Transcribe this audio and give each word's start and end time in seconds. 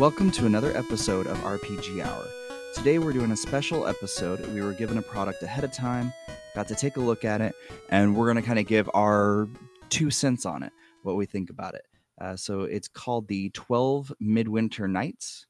Welcome 0.00 0.30
to 0.30 0.46
another 0.46 0.74
episode 0.74 1.26
of 1.26 1.36
RPG 1.40 2.02
Hour. 2.02 2.26
Today 2.74 2.98
we're 2.98 3.12
doing 3.12 3.32
a 3.32 3.36
special 3.36 3.86
episode. 3.86 4.40
We 4.54 4.62
were 4.62 4.72
given 4.72 4.96
a 4.96 5.02
product 5.02 5.42
ahead 5.42 5.62
of 5.62 5.72
time, 5.72 6.10
got 6.54 6.66
to 6.68 6.74
take 6.74 6.96
a 6.96 7.00
look 7.00 7.22
at 7.26 7.42
it, 7.42 7.54
and 7.90 8.16
we're 8.16 8.24
going 8.24 8.42
to 8.42 8.42
kind 8.42 8.58
of 8.58 8.66
give 8.66 8.88
our 8.94 9.46
two 9.90 10.10
cents 10.10 10.46
on 10.46 10.62
it, 10.62 10.72
what 11.02 11.16
we 11.16 11.26
think 11.26 11.50
about 11.50 11.74
it. 11.74 11.82
Uh, 12.18 12.34
so 12.34 12.62
it's 12.62 12.88
called 12.88 13.28
the 13.28 13.50
12 13.50 14.10
Midwinter 14.20 14.88
Nights, 14.88 15.46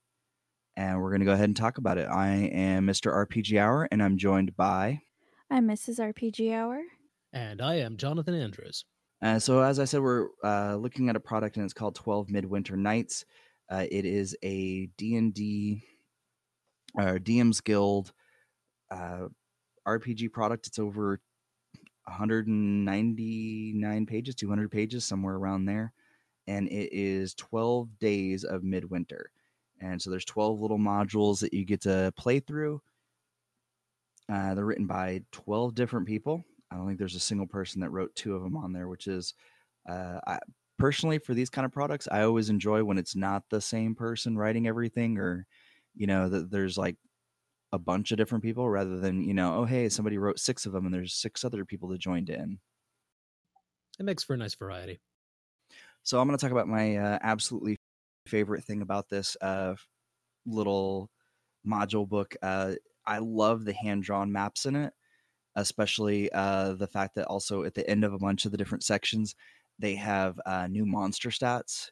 and 0.76 1.00
we're 1.00 1.10
going 1.10 1.20
to 1.20 1.26
go 1.26 1.32
ahead 1.32 1.48
and 1.48 1.56
talk 1.56 1.78
about 1.78 1.96
it. 1.96 2.08
I 2.08 2.30
am 2.30 2.88
Mr. 2.88 3.14
RPG 3.24 3.56
Hour, 3.56 3.86
and 3.92 4.02
I'm 4.02 4.18
joined 4.18 4.56
by. 4.56 5.02
I'm 5.48 5.68
Mrs. 5.68 6.00
RPG 6.00 6.52
Hour. 6.52 6.82
And 7.32 7.62
I 7.62 7.76
am 7.76 7.96
Jonathan 7.96 8.34
Andrews. 8.34 8.84
Uh, 9.22 9.38
so 9.38 9.62
as 9.62 9.78
I 9.78 9.84
said, 9.84 10.00
we're 10.00 10.26
uh, 10.42 10.74
looking 10.74 11.08
at 11.08 11.14
a 11.14 11.20
product, 11.20 11.54
and 11.54 11.64
it's 11.64 11.72
called 11.72 11.94
12 11.94 12.30
Midwinter 12.30 12.76
Nights. 12.76 13.24
Uh, 13.70 13.86
it 13.90 14.04
is 14.04 14.36
a 14.42 14.86
D&D 14.96 15.82
uh, 16.98 17.18
DM's 17.22 17.60
Guild 17.60 18.12
uh, 18.90 19.28
RPG 19.86 20.32
product. 20.32 20.66
It's 20.66 20.80
over 20.80 21.20
199 22.04 24.06
pages, 24.06 24.34
200 24.34 24.70
pages, 24.70 25.04
somewhere 25.04 25.36
around 25.36 25.66
there. 25.66 25.92
And 26.48 26.66
it 26.68 26.92
is 26.92 27.34
12 27.34 27.98
days 28.00 28.44
of 28.44 28.64
midwinter. 28.64 29.30
And 29.80 30.02
so 30.02 30.10
there's 30.10 30.24
12 30.24 30.60
little 30.60 30.78
modules 30.78 31.40
that 31.40 31.54
you 31.54 31.64
get 31.64 31.82
to 31.82 32.12
play 32.16 32.40
through. 32.40 32.82
Uh, 34.30 34.54
they're 34.54 34.64
written 34.64 34.86
by 34.86 35.22
12 35.32 35.74
different 35.74 36.06
people. 36.06 36.44
I 36.70 36.76
don't 36.76 36.86
think 36.86 36.98
there's 36.98 37.16
a 37.16 37.20
single 37.20 37.46
person 37.46 37.80
that 37.80 37.90
wrote 37.90 38.14
two 38.14 38.34
of 38.34 38.42
them 38.42 38.56
on 38.56 38.72
there, 38.72 38.88
which 38.88 39.06
is 39.06 39.34
uh, 39.88 40.20
I, 40.26 40.38
personally 40.80 41.18
for 41.18 41.34
these 41.34 41.50
kind 41.50 41.64
of 41.64 41.72
products. 41.72 42.08
I 42.10 42.22
always 42.22 42.48
enjoy 42.50 42.82
when 42.82 42.98
it's 42.98 43.14
not 43.14 43.44
the 43.50 43.60
same 43.60 43.94
person 43.94 44.36
writing 44.36 44.66
everything, 44.66 45.18
or 45.18 45.46
you 45.94 46.06
know 46.06 46.28
that 46.28 46.50
there's 46.50 46.78
like 46.78 46.96
a 47.72 47.78
bunch 47.78 48.10
of 48.10 48.18
different 48.18 48.42
people 48.42 48.68
rather 48.68 48.98
than 48.98 49.22
you 49.22 49.34
know 49.34 49.58
oh 49.58 49.64
hey 49.64 49.88
somebody 49.88 50.18
wrote 50.18 50.40
six 50.40 50.66
of 50.66 50.72
them 50.72 50.86
and 50.86 50.94
there's 50.94 51.14
six 51.14 51.44
other 51.44 51.64
people 51.64 51.88
that 51.90 52.00
joined 52.00 52.30
in. 52.30 52.58
It 53.98 54.04
makes 54.04 54.24
for 54.24 54.34
a 54.34 54.36
nice 54.38 54.54
variety. 54.54 55.00
So 56.02 56.18
I'm 56.18 56.26
going 56.26 56.38
to 56.38 56.42
talk 56.42 56.52
about 56.52 56.68
my 56.68 56.96
uh, 56.96 57.18
absolutely 57.22 57.76
favorite 58.26 58.64
thing 58.64 58.80
about 58.80 59.10
this 59.10 59.36
uh, 59.42 59.74
little 60.46 61.10
module 61.66 62.08
book. 62.08 62.34
Uh, 62.42 62.74
I 63.06 63.18
love 63.18 63.64
the 63.64 63.74
hand 63.74 64.02
drawn 64.02 64.32
maps 64.32 64.64
in 64.64 64.74
it 64.76 64.94
especially 65.56 66.30
uh, 66.32 66.74
the 66.74 66.86
fact 66.86 67.14
that 67.16 67.26
also 67.26 67.64
at 67.64 67.74
the 67.74 67.88
end 67.88 68.04
of 68.04 68.12
a 68.12 68.18
bunch 68.18 68.44
of 68.44 68.52
the 68.52 68.56
different 68.56 68.84
sections 68.84 69.34
they 69.80 69.94
have 69.96 70.38
uh, 70.46 70.66
new 70.66 70.86
monster 70.86 71.30
stats. 71.30 71.90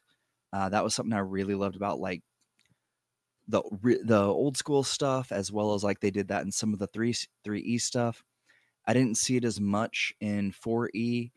Uh, 0.53 0.69
that 0.69 0.83
was 0.83 0.95
something 0.95 1.13
I 1.13 1.19
really 1.19 1.55
loved 1.55 1.75
about 1.75 1.99
like 1.99 2.21
the 3.47 3.61
the 4.03 4.21
old 4.21 4.57
school 4.57 4.83
stuff 4.83 5.31
as 5.31 5.51
well 5.51 5.73
as 5.73 5.83
like 5.83 5.99
they 5.99 6.11
did 6.11 6.27
that 6.29 6.43
in 6.43 6.51
some 6.51 6.73
of 6.73 6.79
the 6.79 6.87
three 6.87 7.15
three 7.43 7.61
E 7.61 7.77
stuff. 7.77 8.23
I 8.87 8.93
didn't 8.93 9.17
see 9.17 9.37
it 9.37 9.45
as 9.45 9.59
much 9.59 10.13
in 10.21 10.51
four 10.51 10.89
E, 10.93 11.31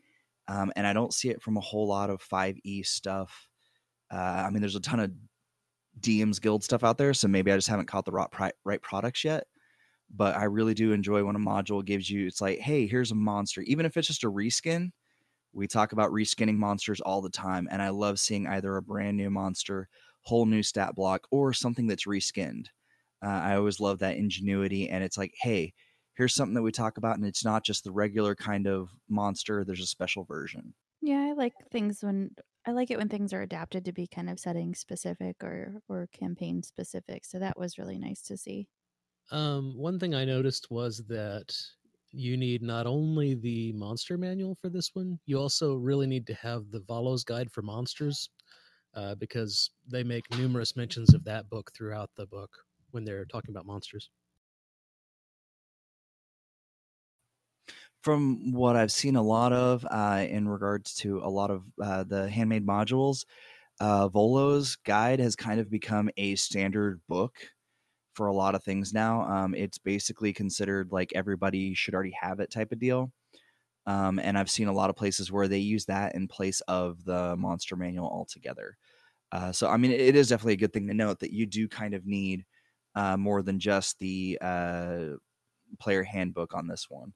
um, 0.47 0.71
and 0.75 0.87
I 0.87 0.93
don't 0.93 1.13
see 1.13 1.29
it 1.29 1.41
from 1.41 1.57
a 1.57 1.61
whole 1.61 1.87
lot 1.87 2.09
of 2.09 2.21
five 2.21 2.57
E 2.63 2.83
stuff. 2.83 3.47
Uh, 4.11 4.43
I 4.45 4.49
mean, 4.49 4.61
there's 4.61 4.75
a 4.75 4.79
ton 4.79 4.99
of 4.99 5.11
DM's 5.99 6.39
Guild 6.39 6.63
stuff 6.63 6.83
out 6.83 6.97
there, 6.97 7.13
so 7.13 7.27
maybe 7.27 7.51
I 7.51 7.55
just 7.55 7.67
haven't 7.67 7.87
caught 7.87 8.05
the 8.05 8.11
right, 8.11 8.53
right 8.63 8.81
products 8.81 9.23
yet 9.23 9.45
but 10.15 10.35
I 10.35 10.45
really 10.45 10.73
do 10.73 10.91
enjoy 10.91 11.23
when 11.23 11.35
a 11.35 11.39
module 11.39 11.83
gives 11.83 12.09
you 12.09 12.27
it's 12.27 12.41
like, 12.41 12.59
hey, 12.59 12.87
here's 12.87 13.11
a 13.11 13.15
monster, 13.15 13.61
even 13.61 13.85
if 13.85 13.97
it's 13.97 14.07
just 14.07 14.23
a 14.23 14.31
reskin. 14.31 14.91
We 15.53 15.67
talk 15.67 15.91
about 15.91 16.11
reskinning 16.11 16.57
monsters 16.57 17.01
all 17.01 17.21
the 17.21 17.29
time, 17.29 17.67
and 17.71 17.81
I 17.81 17.89
love 17.89 18.19
seeing 18.19 18.47
either 18.47 18.75
a 18.75 18.81
brand 18.81 19.17
new 19.17 19.29
monster, 19.29 19.87
whole 20.21 20.45
new 20.45 20.63
stat 20.63 20.95
block, 20.95 21.27
or 21.31 21.53
something 21.53 21.87
that's 21.87 22.05
reskinned. 22.07 22.67
Uh, 23.23 23.27
I 23.29 23.55
always 23.55 23.79
love 23.79 23.99
that 23.99 24.17
ingenuity, 24.17 24.89
and 24.89 25.03
it's 25.03 25.17
like, 25.17 25.33
hey, 25.41 25.73
here's 26.15 26.35
something 26.35 26.55
that 26.55 26.61
we 26.63 26.71
talk 26.71 26.97
about, 26.97 27.17
and 27.17 27.25
it's 27.25 27.45
not 27.45 27.63
just 27.65 27.83
the 27.83 27.91
regular 27.91 28.35
kind 28.35 28.67
of 28.67 28.91
monster. 29.07 29.63
There's 29.63 29.79
a 29.81 29.85
special 29.87 30.23
version. 30.25 30.73
Yeah, 31.01 31.19
I 31.21 31.33
like 31.33 31.53
things 31.69 32.03
when 32.03 32.35
I 32.65 32.71
like 32.71 32.89
it 32.89 32.97
when 32.97 33.09
things 33.09 33.33
are 33.33 33.41
adapted 33.41 33.85
to 33.85 33.91
be 33.93 34.07
kind 34.07 34.29
of 34.29 34.39
setting 34.39 34.73
specific 34.73 35.43
or 35.43 35.81
or 35.89 36.07
campaign 36.07 36.63
specific. 36.63 37.25
So 37.25 37.39
that 37.39 37.57
was 37.59 37.77
really 37.77 37.99
nice 37.99 38.21
to 38.23 38.37
see. 38.37 38.67
Um, 39.31 39.77
one 39.77 39.99
thing 39.99 40.13
I 40.13 40.25
noticed 40.25 40.69
was 40.71 40.99
that 41.07 41.55
you 42.13 42.37
need 42.37 42.61
not 42.61 42.87
only 42.87 43.35
the 43.35 43.73
monster 43.73 44.17
manual 44.17 44.55
for 44.55 44.69
this 44.69 44.95
one, 44.95 45.19
you 45.25 45.39
also 45.39 45.75
really 45.75 46.07
need 46.07 46.27
to 46.27 46.33
have 46.35 46.71
the 46.71 46.79
Volo's 46.81 47.23
Guide 47.23 47.51
for 47.51 47.61
Monsters, 47.61 48.29
uh, 48.93 49.15
because 49.15 49.71
they 49.87 50.03
make 50.03 50.29
numerous 50.31 50.75
mentions 50.75 51.13
of 51.13 51.23
that 51.25 51.49
book 51.49 51.71
throughout 51.73 52.11
the 52.15 52.27
book 52.27 52.65
when 52.91 53.05
they're 53.05 53.25
talking 53.25 53.51
about 53.51 53.65
monsters. 53.65 54.09
From 58.01 58.51
what 58.51 58.75
I've 58.75 58.91
seen 58.91 59.15
a 59.15 59.21
lot 59.21 59.53
of 59.53 59.85
uh, 59.89 60.25
in 60.29 60.47
regards 60.49 60.93
to 60.95 61.19
a 61.19 61.29
lot 61.29 61.49
of 61.51 61.63
uh, 61.81 62.03
the 62.03 62.29
handmade 62.29 62.65
modules, 62.65 63.25
uh, 63.81 64.09
Volo's 64.09 64.77
Guide 64.77 65.19
has 65.19 65.35
kind 65.35 65.59
of 65.59 65.69
become 65.69 66.09
a 66.17 66.35
standard 66.35 67.01
book 67.07 67.37
for 68.13 68.27
a 68.27 68.33
lot 68.33 68.55
of 68.55 68.63
things 68.63 68.93
now. 68.93 69.23
Um, 69.23 69.55
it's 69.55 69.77
basically 69.77 70.33
considered 70.33 70.91
like 70.91 71.11
everybody 71.15 71.73
should 71.73 71.93
already 71.93 72.15
have 72.19 72.39
it 72.39 72.51
type 72.51 72.71
of 72.71 72.79
deal. 72.79 73.11
Um, 73.85 74.19
and 74.19 74.37
I've 74.37 74.51
seen 74.51 74.67
a 74.67 74.73
lot 74.73 74.89
of 74.89 74.95
places 74.95 75.31
where 75.31 75.47
they 75.47 75.57
use 75.57 75.85
that 75.85 76.15
in 76.15 76.27
place 76.27 76.61
of 76.61 77.03
the 77.03 77.35
monster 77.35 77.75
manual 77.75 78.07
altogether. 78.07 78.77
Uh, 79.31 79.51
so, 79.51 79.67
I 79.67 79.77
mean, 79.77 79.91
it 79.91 80.15
is 80.15 80.29
definitely 80.29 80.53
a 80.53 80.57
good 80.57 80.73
thing 80.73 80.87
to 80.87 80.93
note 80.93 81.19
that 81.19 81.33
you 81.33 81.45
do 81.45 81.67
kind 81.67 81.93
of 81.93 82.05
need 82.05 82.45
uh, 82.95 83.17
more 83.17 83.41
than 83.41 83.59
just 83.59 83.99
the 83.99 84.37
uh, 84.39 85.05
player 85.79 86.03
handbook 86.03 86.53
on 86.53 86.67
this 86.67 86.85
one. 86.89 87.13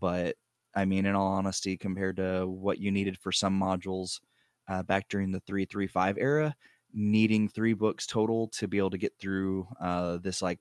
But 0.00 0.36
I 0.74 0.84
mean, 0.84 1.06
in 1.06 1.14
all 1.14 1.32
honesty, 1.32 1.76
compared 1.76 2.16
to 2.16 2.46
what 2.46 2.78
you 2.78 2.90
needed 2.90 3.18
for 3.18 3.32
some 3.32 3.58
modules 3.58 4.20
uh, 4.68 4.82
back 4.82 5.08
during 5.08 5.32
the 5.32 5.40
335 5.40 6.16
era, 6.18 6.54
needing 6.92 7.48
three 7.48 7.74
books 7.74 8.06
total 8.06 8.48
to 8.48 8.68
be 8.68 8.78
able 8.78 8.90
to 8.90 8.98
get 8.98 9.12
through 9.18 9.66
uh, 9.80 10.18
this 10.18 10.42
like 10.42 10.58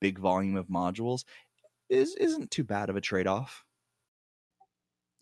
big 0.00 0.18
volume 0.18 0.56
of 0.56 0.68
modules 0.68 1.24
is 1.88 2.14
isn't 2.16 2.50
too 2.50 2.64
bad 2.64 2.90
of 2.90 2.96
a 2.96 3.00
trade-off. 3.00 3.64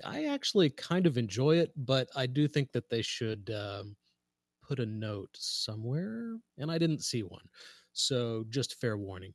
I 0.04 0.24
actually 0.24 0.70
kind 0.70 1.06
of 1.06 1.16
enjoy 1.16 1.58
it, 1.58 1.72
but 1.76 2.08
I 2.16 2.26
do 2.26 2.48
think 2.48 2.72
that 2.72 2.90
they 2.90 3.02
should 3.02 3.50
um, 3.54 3.96
put 4.66 4.80
a 4.80 4.86
note 4.86 5.30
somewhere, 5.34 6.36
and 6.58 6.70
I 6.70 6.78
didn't 6.78 7.04
see 7.04 7.22
one. 7.22 7.44
So 7.92 8.44
just 8.48 8.80
fair 8.80 8.96
warning. 8.96 9.32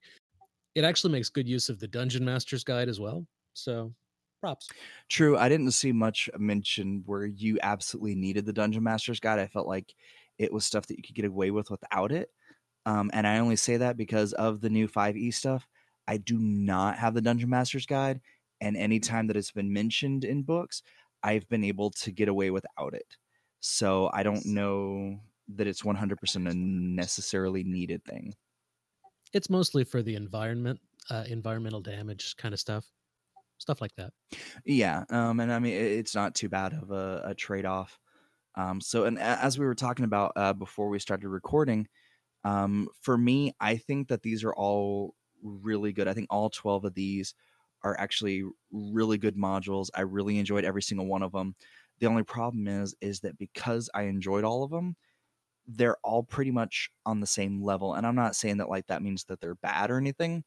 It 0.76 0.84
actually 0.84 1.14
makes 1.14 1.30
good 1.30 1.48
use 1.48 1.70
of 1.70 1.80
the 1.80 1.88
Dungeon 1.88 2.26
Master's 2.26 2.64
Guide 2.64 2.90
as 2.90 3.00
well. 3.00 3.26
So 3.54 3.94
props. 4.42 4.70
True. 5.08 5.38
I 5.38 5.50
didn't 5.50 5.72
see 5.72 5.92
much 5.92 6.30
mention 6.38 7.04
where 7.06 7.26
you 7.26 7.58
absolutely 7.64 8.16
needed 8.16 8.46
the 8.46 8.54
Dungeon 8.54 8.84
Master's 8.84 9.20
Guide. 9.20 9.40
I 9.40 9.48
felt 9.48 9.68
like 9.68 9.94
it 10.39 10.51
was 10.51 10.66
stuff 10.66 10.88
that 10.88 10.97
you 10.97 11.03
could 11.03 11.16
get 11.16 11.25
away 11.25 11.51
with 11.51 11.69
without 11.69 12.11
it. 12.11 12.29
Um, 12.85 13.11
and 13.13 13.27
I 13.27 13.39
only 13.39 13.57
say 13.57 13.77
that 13.77 13.97
because 13.97 14.33
of 14.33 14.61
the 14.61 14.69
new 14.69 14.88
5e 14.88 15.33
stuff. 15.33 15.67
I 16.07 16.17
do 16.17 16.39
not 16.39 16.97
have 16.97 17.13
the 17.13 17.22
Dungeon 17.22 17.51
Master's 17.51 17.85
Guide, 17.85 18.19
and 18.61 18.75
anytime 18.75 19.27
that 19.27 19.38
it's 19.38 19.51
been 19.51 19.72
mentioned 19.72 20.23
in 20.23 20.41
books, 20.41 20.81
I've 21.22 21.47
been 21.50 21.63
able 21.63 21.91
to 21.91 22.11
get 22.11 22.29
away 22.29 22.50
without 22.50 22.95
it. 22.95 23.16
So 23.59 24.09
I 24.13 24.24
don't 24.24 24.45
know 24.45 25.19
that 25.56 25.68
it's 25.68 25.83
100% 25.83 26.50
a 26.50 26.53
necessarily 26.56 27.63
needed 27.63 28.03
thing. 28.06 28.33
It's 29.33 29.50
mostly 29.50 29.83
for 29.83 30.01
the 30.01 30.15
environment, 30.15 30.80
uh, 31.09 31.25
environmental 31.27 31.81
damage 31.81 32.35
kind 32.38 32.53
of 32.53 32.59
stuff, 32.59 32.85
stuff 33.57 33.81
like 33.81 33.94
that. 33.95 34.12
Yeah, 34.65 35.03
um, 35.09 35.39
and 35.39 35.51
I 35.51 35.59
mean 35.59 35.74
it's 35.74 36.15
not 36.15 36.33
too 36.33 36.50
bad 36.50 36.74
of 36.74 36.92
a, 36.92 37.21
a 37.25 37.35
trade 37.35 37.65
off. 37.65 38.00
Um, 38.59 38.81
so, 38.81 39.06
and 39.06 39.17
as 39.17 39.57
we 39.57 39.65
were 39.65 39.73
talking 39.75 40.03
about 40.03 40.33
uh, 40.35 40.51
before 40.51 40.89
we 40.89 41.00
started 41.00 41.29
recording, 41.29 41.88
um, 42.44 42.89
for 43.01 43.17
me, 43.17 43.53
I 43.61 43.77
think 43.77 44.09
that 44.09 44.21
these 44.21 44.44
are 44.44 44.53
all 44.53 45.15
really 45.41 45.94
good. 45.94 46.09
I 46.09 46.13
think 46.13 46.27
all 46.29 46.50
12 46.50 46.83
of 46.83 46.94
these 46.94 47.33
are 47.83 47.97
actually 47.97 48.44
really 48.69 49.17
good 49.17 49.38
modules. 49.38 49.89
I 49.95 50.01
really 50.01 50.39
enjoyed 50.39 50.65
every 50.65 50.81
single 50.81 51.07
one 51.07 51.23
of 51.23 51.31
them. 51.31 51.56
The 52.00 52.07
only 52.07 52.23
problem 52.23 52.67
is, 52.67 52.95
is 53.00 53.21
that 53.21 53.38
because 53.38 53.89
I 53.94 54.03
enjoyed 54.03 54.44
all 54.44 54.63
of 54.63 54.71
them, 54.71 54.97
they're 55.67 55.97
all 56.03 56.23
pretty 56.23 56.51
much 56.51 56.89
on 57.06 57.21
the 57.21 57.27
same 57.27 57.63
level. 57.63 57.94
And 57.94 58.06
I'm 58.07 58.15
not 58.15 58.35
saying 58.35 58.57
that 58.57 58.69
like 58.69 58.88
that 58.88 59.03
means 59.03 59.25
that 59.25 59.41
they're 59.41 59.56
bad 59.56 59.91
or 59.91 59.97
anything, 59.97 60.44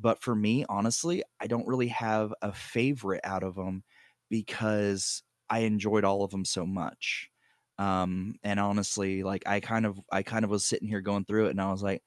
but 0.00 0.22
for 0.22 0.34
me, 0.36 0.64
honestly, 0.68 1.24
I 1.40 1.48
don't 1.48 1.68
really 1.68 1.88
have 1.88 2.34
a 2.42 2.52
favorite 2.52 3.22
out 3.24 3.42
of 3.42 3.56
them 3.56 3.84
because 4.30 5.22
I 5.50 5.60
enjoyed 5.60 6.04
all 6.04 6.24
of 6.24 6.30
them 6.30 6.46
so 6.46 6.66
much. 6.66 7.31
Um, 7.78 8.36
and 8.42 8.60
honestly, 8.60 9.22
like 9.22 9.44
I 9.46 9.60
kind 9.60 9.86
of 9.86 10.00
I 10.10 10.22
kind 10.22 10.44
of 10.44 10.50
was 10.50 10.64
sitting 10.64 10.88
here 10.88 11.00
going 11.00 11.24
through 11.24 11.46
it 11.46 11.50
and 11.50 11.60
I 11.60 11.70
was 11.70 11.82
like, 11.82 12.02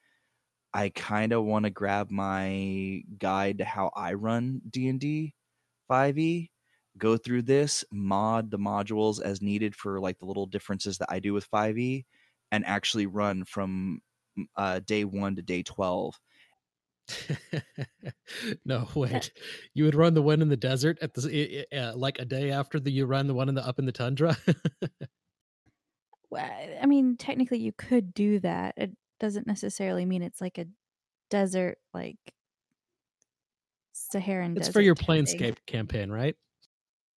I 0.73 0.89
kind 0.89 1.33
of 1.33 1.45
want 1.45 1.65
to 1.65 1.71
grab 1.71 2.11
my 2.11 3.01
guide 3.17 3.59
to 3.59 3.65
how 3.65 3.91
I 3.95 4.13
run 4.13 4.61
D&D 4.69 5.33
5e, 5.91 6.49
go 6.97 7.17
through 7.17 7.43
this, 7.43 7.83
mod 7.91 8.51
the 8.51 8.59
modules 8.59 9.21
as 9.21 9.41
needed 9.41 9.75
for 9.75 9.99
like 9.99 10.19
the 10.19 10.25
little 10.25 10.45
differences 10.45 10.97
that 10.99 11.11
I 11.11 11.19
do 11.19 11.33
with 11.33 11.49
5e 11.51 12.05
and 12.51 12.65
actually 12.65 13.05
run 13.05 13.45
from 13.45 14.01
uh, 14.55 14.79
day 14.79 15.03
one 15.05 15.35
to 15.35 15.41
day 15.41 15.63
twelve. 15.63 16.19
no, 18.65 18.87
wait. 18.95 19.31
You 19.73 19.85
would 19.85 19.95
run 19.95 20.13
the 20.13 20.21
one 20.21 20.41
in 20.41 20.49
the 20.49 20.57
desert 20.57 20.97
at 21.01 21.13
the 21.13 21.65
uh, 21.71 21.95
like 21.95 22.19
a 22.19 22.25
day 22.25 22.51
after 22.51 22.79
the 22.79 22.91
you 22.91 23.05
run 23.05 23.27
the 23.27 23.33
one 23.33 23.49
in 23.49 23.55
the 23.55 23.65
up 23.65 23.79
in 23.79 23.85
the 23.85 23.91
tundra. 23.91 24.37
Well, 26.35 26.77
I 26.81 26.85
mean, 26.85 27.17
technically, 27.17 27.59
you 27.59 27.71
could 27.71 28.13
do 28.13 28.39
that. 28.39 28.75
It 28.77 28.91
doesn't 29.19 29.47
necessarily 29.47 30.05
mean 30.05 30.21
it's 30.21 30.41
like 30.41 30.57
a 30.57 30.65
desert, 31.29 31.77
like 31.93 32.17
Saharan 33.93 34.51
it's 34.51 34.67
desert. 34.67 34.73
for 34.73 34.81
your 34.81 34.95
type 34.95 35.27
thing. 35.27 35.55
campaign, 35.65 36.11
right? 36.11 36.35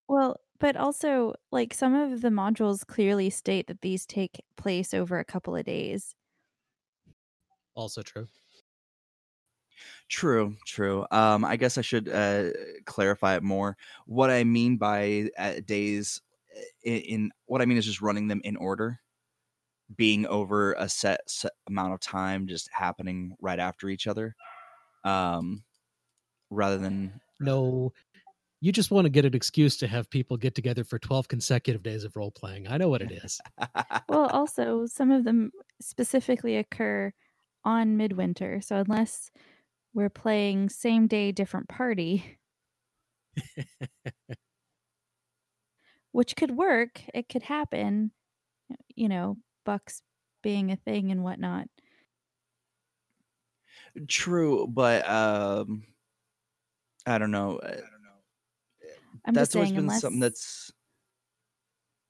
Well, 0.08 0.40
but 0.60 0.76
also, 0.76 1.34
like 1.52 1.74
some 1.74 1.94
of 1.94 2.20
the 2.20 2.28
modules 2.28 2.86
clearly 2.86 3.30
state 3.30 3.66
that 3.68 3.80
these 3.80 4.06
take 4.06 4.42
place 4.56 4.94
over 4.94 5.18
a 5.18 5.24
couple 5.24 5.54
of 5.54 5.64
days. 5.64 6.14
Also 7.74 8.02
true. 8.02 8.26
True, 10.08 10.56
true. 10.66 11.06
Um, 11.10 11.44
I 11.44 11.56
guess 11.56 11.78
I 11.78 11.82
should 11.82 12.08
uh, 12.08 12.50
clarify 12.86 13.36
it 13.36 13.42
more. 13.42 13.76
What 14.06 14.30
I 14.30 14.42
mean 14.44 14.76
by 14.76 15.28
uh, 15.38 15.54
days 15.64 16.22
uh, 16.56 16.60
in, 16.82 17.00
in 17.00 17.30
what 17.46 17.60
I 17.60 17.66
mean 17.66 17.76
is 17.76 17.84
just 17.84 18.00
running 18.00 18.26
them 18.26 18.40
in 18.42 18.56
order, 18.56 19.00
being 19.96 20.26
over 20.26 20.74
a 20.74 20.88
set, 20.88 21.28
set 21.30 21.52
amount 21.68 21.94
of 21.94 22.00
time, 22.00 22.46
just 22.46 22.68
happening 22.72 23.36
right 23.40 23.58
after 23.58 23.88
each 23.88 24.06
other, 24.06 24.34
um, 25.04 25.64
rather 26.50 26.78
than 26.78 27.20
No, 27.40 27.92
you 28.60 28.72
just 28.72 28.90
want 28.90 29.06
to 29.06 29.10
get 29.10 29.24
an 29.24 29.34
excuse 29.34 29.76
to 29.78 29.88
have 29.88 30.10
people 30.10 30.36
get 30.36 30.54
together 30.54 30.84
for 30.84 30.98
12 30.98 31.28
consecutive 31.28 31.82
days 31.82 32.04
of 32.04 32.16
role 32.16 32.32
playing. 32.32 32.68
I 32.68 32.78
know 32.78 32.88
what 32.88 33.02
it 33.02 33.12
is. 33.12 33.40
Well, 34.08 34.26
also, 34.28 34.86
some 34.86 35.10
of 35.10 35.24
them 35.24 35.52
specifically 35.80 36.56
occur 36.56 37.12
on 37.64 37.96
midwinter. 37.96 38.60
So, 38.60 38.76
unless 38.76 39.30
we're 39.94 40.10
playing 40.10 40.70
same 40.70 41.06
day, 41.08 41.32
different 41.32 41.68
party, 41.68 42.38
which 46.12 46.36
could 46.36 46.50
work, 46.56 47.02
it 47.14 47.28
could 47.28 47.42
happen, 47.42 48.12
you 48.96 49.08
know, 49.08 49.38
bucks 49.68 50.00
being 50.42 50.72
a 50.72 50.76
thing 50.76 51.10
and 51.10 51.22
whatnot. 51.22 51.68
true, 54.08 54.66
but 54.66 55.06
um, 55.06 55.82
I 57.04 57.18
don't 57.18 57.30
know. 57.30 57.58
uh, 57.58 57.76
I'm 59.26 59.34
that's 59.34 59.48
just 59.48 59.56
always 59.56 59.68
saying, 59.68 59.74
been 59.74 59.84
unless 59.84 60.00
something 60.00 60.20
that's 60.20 60.72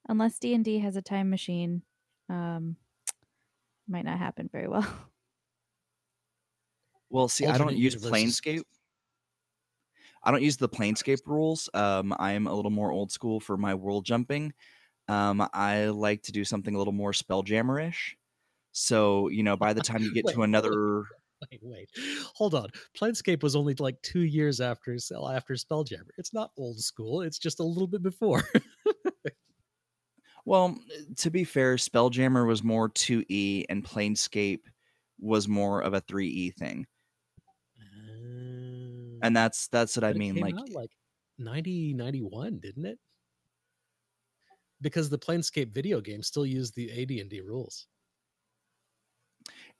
unless 0.07 0.39
D 0.39 0.53
and 0.53 0.63
D 0.63 0.79
has 0.79 0.95
a 0.95 1.01
time 1.01 1.29
machine, 1.29 1.81
um, 2.29 2.77
might 3.89 4.05
not 4.05 4.19
happen 4.19 4.49
very 4.49 4.69
well. 4.69 4.87
Well, 7.11 7.27
see, 7.27 7.47
I 7.47 7.57
don't 7.57 7.75
use 7.75 7.95
universes. 7.95 8.39
Planescape. 8.39 8.61
I 10.21 10.29
don't 10.29 10.43
use 10.43 10.57
the 10.57 10.69
Planescape 10.69 11.25
rules. 11.25 11.67
Um, 11.73 12.13
I'm 12.19 12.45
a 12.45 12.53
little 12.53 12.69
more 12.69 12.91
old 12.91 13.11
school 13.11 13.39
for 13.39 13.57
my 13.57 13.73
world 13.73 14.05
jumping. 14.05 14.53
Um, 15.09 15.47
I 15.53 15.87
like 15.87 16.21
to 16.23 16.31
do 16.31 16.45
something 16.45 16.75
a 16.75 16.77
little 16.77 16.93
more 16.93 17.11
spelljammerish. 17.11 18.13
So, 18.71 19.27
you 19.29 19.43
know, 19.43 19.57
by 19.57 19.73
the 19.73 19.81
time 19.81 20.03
you 20.03 20.13
get 20.13 20.25
Wait, 20.25 20.35
to 20.35 20.43
another, 20.43 21.03
Wait, 21.51 21.61
wait. 21.63 21.89
Hold 22.35 22.53
on. 22.53 22.67
Planescape 22.97 23.43
was 23.43 23.55
only 23.55 23.73
like 23.75 24.01
two 24.01 24.21
years 24.21 24.59
after 24.59 24.93
after 24.93 25.53
Spelljammer. 25.53 26.09
It's 26.17 26.33
not 26.33 26.51
old 26.57 26.79
school. 26.79 27.21
It's 27.21 27.39
just 27.39 27.61
a 27.61 27.63
little 27.63 27.87
bit 27.87 28.03
before. 28.03 28.43
well, 30.45 30.77
to 31.17 31.29
be 31.29 31.45
fair, 31.45 31.77
spelljammer 31.77 32.45
was 32.45 32.61
more 32.61 32.89
2e 32.89 33.65
and 33.69 33.85
Planescape 33.85 34.63
was 35.19 35.47
more 35.47 35.81
of 35.81 35.93
a 35.93 36.01
3e 36.01 36.53
thing. 36.55 36.85
And 39.21 39.35
that's 39.35 39.67
that's 39.67 39.95
what 39.95 40.03
I 40.03 40.13
mean. 40.13 40.35
came 40.35 40.43
Like, 40.43 40.55
out 40.55 40.69
like 40.71 40.91
90, 41.37 41.93
91, 41.93 42.59
didn't 42.59 42.85
it? 42.85 42.99
Because 44.81 45.09
the 45.09 45.19
Planescape 45.19 45.73
video 45.73 45.99
game 46.01 46.23
still 46.23 46.45
used 46.45 46.75
the 46.75 46.89
AD&D 47.01 47.41
rules. 47.41 47.87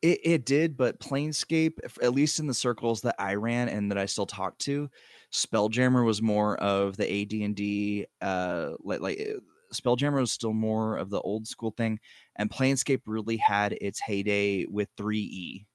It, 0.01 0.19
it 0.23 0.45
did, 0.45 0.77
but 0.77 0.99
Planescape, 0.99 1.73
at 2.01 2.13
least 2.13 2.39
in 2.39 2.47
the 2.47 2.53
circles 2.53 3.01
that 3.01 3.15
I 3.19 3.35
ran 3.35 3.67
and 3.67 3.91
that 3.91 3.97
I 3.97 4.05
still 4.05 4.25
talk 4.25 4.57
to, 4.59 4.89
Spelljammer 5.33 6.05
was 6.05 6.21
more 6.21 6.57
of 6.57 6.95
the 6.95 7.21
AD 7.21 7.33
and 7.33 7.55
D. 7.55 8.05
Uh, 8.21 8.71
like 8.79 9.01
like 9.01 9.19
uh, 9.19 9.39
Spelljammer 9.73 10.19
was 10.21 10.31
still 10.31 10.53
more 10.53 10.95
of 10.97 11.09
the 11.09 11.19
old 11.21 11.47
school 11.47 11.71
thing, 11.71 11.99
and 12.37 12.49
Planescape 12.49 13.01
really 13.05 13.37
had 13.37 13.73
its 13.73 13.99
heyday 13.99 14.65
with 14.65 14.87
three 14.95 15.19
E. 15.19 15.65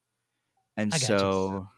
And 0.76 0.93
I 0.93 0.97
so, 0.97 1.69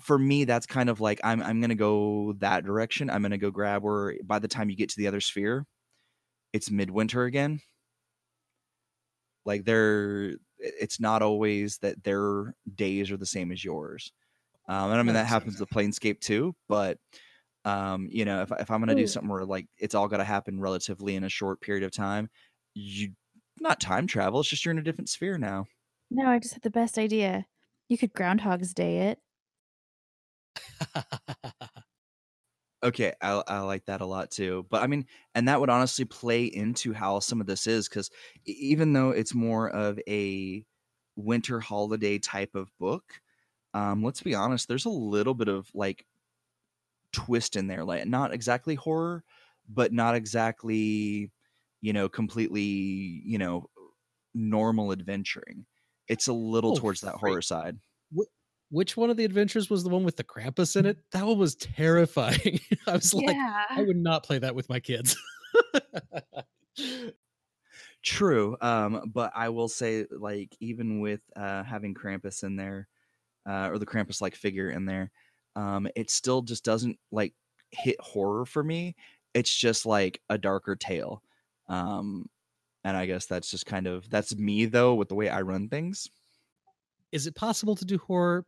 for 0.00 0.18
me, 0.18 0.44
that's 0.44 0.66
kind 0.66 0.90
of 0.90 1.00
like 1.00 1.20
I'm 1.22 1.40
I'm 1.40 1.60
gonna 1.60 1.74
go 1.76 2.34
that 2.38 2.64
direction. 2.64 3.10
I'm 3.10 3.22
gonna 3.22 3.38
go 3.38 3.52
grab 3.52 3.82
where 3.82 4.16
by 4.24 4.40
the 4.40 4.48
time 4.48 4.70
you 4.70 4.76
get 4.76 4.90
to 4.90 4.98
the 4.98 5.06
other 5.06 5.20
sphere, 5.20 5.66
it's 6.54 6.70
midwinter 6.70 7.24
again. 7.24 7.60
Like 9.44 9.64
they're 9.64 10.36
it's 10.58 11.00
not 11.00 11.20
always 11.20 11.76
that 11.78 12.02
their 12.04 12.54
days 12.74 13.10
are 13.10 13.18
the 13.18 13.26
same 13.26 13.52
as 13.52 13.62
yours. 13.62 14.12
Um 14.68 14.90
and 14.90 15.00
i 15.00 15.02
mean 15.02 15.14
That 15.14 15.26
happens 15.26 15.58
to 15.58 15.66
planescape 15.66 16.20
too 16.20 16.54
but 16.68 16.98
um 17.66 18.08
you 18.10 18.24
know 18.24 18.42
if, 18.42 18.52
if 18.58 18.70
i'm 18.70 18.80
gonna 18.80 18.94
do 18.94 19.06
something 19.06 19.28
where 19.28 19.44
like 19.44 19.66
it's 19.78 19.94
all 19.94 20.08
got 20.08 20.18
to 20.18 20.24
happen 20.24 20.60
relatively 20.60 21.16
in 21.16 21.24
a 21.24 21.28
short 21.28 21.60
period 21.60 21.84
of 21.84 21.92
time 21.92 22.30
you 22.74 23.12
not 23.60 23.80
time 23.80 24.06
travel 24.06 24.40
it's 24.40 24.48
just 24.48 24.64
you're 24.64 24.72
in 24.72 24.78
a 24.78 24.82
different 24.82 25.10
sphere 25.10 25.38
now. 25.38 25.66
No, 26.10 26.28
I 26.28 26.38
just 26.38 26.54
had 26.54 26.62
the 26.62 26.70
best 26.70 26.98
idea. 26.98 27.46
You 27.88 27.98
could 27.98 28.14
Groundhog's 28.14 28.72
Day 28.74 29.08
it. 29.10 29.18
okay 32.84 33.12
I, 33.20 33.42
I 33.48 33.60
like 33.60 33.86
that 33.86 34.00
a 34.00 34.06
lot 34.06 34.30
too 34.30 34.66
but 34.70 34.82
i 34.82 34.86
mean 34.86 35.06
and 35.34 35.48
that 35.48 35.60
would 35.60 35.70
honestly 35.70 36.04
play 36.04 36.44
into 36.44 36.92
how 36.92 37.18
some 37.20 37.40
of 37.40 37.46
this 37.46 37.66
is 37.66 37.88
because 37.88 38.10
even 38.44 38.92
though 38.92 39.10
it's 39.10 39.34
more 39.34 39.70
of 39.70 39.98
a 40.08 40.64
winter 41.16 41.60
holiday 41.60 42.18
type 42.18 42.54
of 42.54 42.76
book 42.78 43.22
um 43.74 44.02
let's 44.02 44.22
be 44.22 44.34
honest 44.34 44.68
there's 44.68 44.84
a 44.86 44.90
little 44.90 45.34
bit 45.34 45.48
of 45.48 45.70
like 45.74 46.06
twist 47.12 47.54
in 47.56 47.68
there 47.68 47.84
like 47.84 48.06
not 48.06 48.32
exactly 48.34 48.74
horror 48.74 49.22
but 49.68 49.92
not 49.92 50.14
exactly 50.16 51.30
you 51.80 51.92
know 51.92 52.08
completely 52.08 52.60
you 52.62 53.38
know 53.38 53.66
normal 54.34 54.92
adventuring. 54.92 55.66
It's 56.08 56.28
a 56.28 56.32
little 56.34 56.72
Oh, 56.72 56.74
towards 56.74 57.02
that 57.02 57.16
horror 57.16 57.42
side 57.42 57.78
Which 58.74 58.96
one 58.96 59.08
of 59.08 59.16
the 59.16 59.24
adventures 59.24 59.70
was 59.70 59.84
the 59.84 59.88
one 59.88 60.02
with 60.02 60.16
the 60.16 60.24
Krampus 60.24 60.74
in 60.74 60.84
it? 60.84 60.98
That 61.12 61.24
one 61.24 61.38
was 61.38 61.54
terrifying. 61.54 62.58
I 62.88 62.94
was 62.94 63.14
like, 63.14 63.36
I 63.36 63.84
would 63.86 63.96
not 63.96 64.24
play 64.24 64.40
that 64.40 64.56
with 64.56 64.68
my 64.68 64.80
kids. 64.80 65.16
True. 68.02 68.56
Um, 68.60 69.12
but 69.14 69.30
I 69.32 69.50
will 69.50 69.68
say, 69.68 70.06
like, 70.10 70.56
even 70.58 70.98
with 70.98 71.20
uh, 71.36 71.62
having 71.62 71.94
Krampus 71.94 72.42
in 72.42 72.56
there, 72.56 72.88
uh, 73.48 73.68
or 73.70 73.78
the 73.78 73.86
Krampus 73.86 74.20
like 74.20 74.34
figure 74.34 74.70
in 74.70 74.86
there, 74.86 75.12
um, 75.54 75.86
it 75.94 76.10
still 76.10 76.42
just 76.42 76.64
doesn't 76.64 76.98
like 77.12 77.32
hit 77.70 78.00
horror 78.00 78.44
for 78.44 78.64
me. 78.64 78.96
It's 79.34 79.54
just 79.54 79.86
like 79.86 80.20
a 80.28 80.36
darker 80.36 80.74
tale. 80.74 81.22
Um, 81.68 82.28
and 82.82 82.96
I 82.96 83.06
guess 83.06 83.26
that's 83.26 83.52
just 83.52 83.66
kind 83.66 83.86
of 83.86 84.10
that's 84.10 84.34
me 84.34 84.64
though 84.64 84.96
with 84.96 85.08
the 85.08 85.14
way 85.14 85.28
I 85.28 85.42
run 85.42 85.68
things. 85.68 86.08
is 87.12 87.28
it 87.28 87.36
possible 87.36 87.76
to 87.76 87.84
do 87.84 87.98
horror 87.98 88.44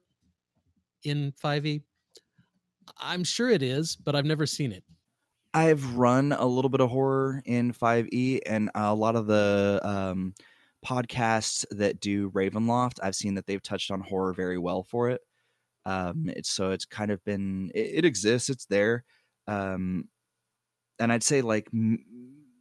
in 1.02 1.32
5e? 1.32 1.82
I'm 2.98 3.24
sure 3.24 3.50
it 3.50 3.62
is, 3.62 3.96
but 3.96 4.14
I've 4.14 4.26
never 4.26 4.46
seen 4.46 4.72
it. 4.72 4.84
I've 5.54 5.96
run 5.96 6.32
a 6.32 6.44
little 6.44 6.68
bit 6.68 6.80
of 6.80 6.90
horror 6.90 7.42
in 7.44 7.72
5e, 7.72 8.40
and 8.44 8.70
a 8.74 8.94
lot 8.94 9.16
of 9.16 9.26
the 9.26 9.80
um, 9.82 10.34
podcasts 10.84 11.64
that 11.70 11.98
do 12.00 12.30
Ravenloft, 12.30 12.98
I've 13.02 13.14
seen 13.16 13.34
that 13.34 13.46
they've 13.46 13.62
touched 13.62 13.90
on 13.90 14.00
horror 14.00 14.34
very 14.34 14.58
well 14.58 14.82
for 14.82 15.08
it. 15.10 15.22
Um, 15.86 16.28
it's 16.28 16.50
so 16.50 16.72
it's 16.72 16.84
kind 16.84 17.10
of 17.10 17.24
been 17.24 17.70
it, 17.74 17.98
it 17.98 18.04
exists, 18.04 18.50
it's 18.50 18.66
there, 18.66 19.04
um, 19.46 20.08
and 20.98 21.12
I'd 21.12 21.22
say 21.22 21.42
like 21.42 21.68
m- 21.72 22.04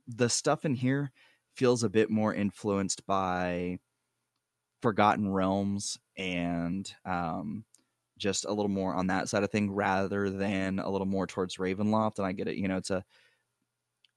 the 0.08 0.30
stuff 0.30 0.66
in 0.66 0.76
here 0.76 1.12
feels 1.56 1.84
a 1.84 1.90
bit 1.90 2.10
more 2.10 2.34
influenced 2.34 3.06
by 3.08 3.80
Forgotten 4.82 5.32
Realms 5.32 5.98
and 6.18 6.94
um, 7.06 7.66
just 8.18 8.46
a 8.46 8.54
little 8.54 8.70
more 8.70 8.94
on 8.96 9.08
that 9.08 9.30
side 9.30 9.44
of 9.44 9.52
thing 9.52 9.72
rather 9.72 10.30
than 10.30 10.80
a 10.80 10.90
little 10.90 11.08
more 11.08 11.28
towards 11.28 11.58
Ravenloft. 11.58 12.18
And 12.18 12.28
I 12.28 12.32
get 12.32 12.48
it, 12.48 12.58
you 12.58 12.68
know, 12.68 12.78
it's 12.78 12.92
a 12.92 13.04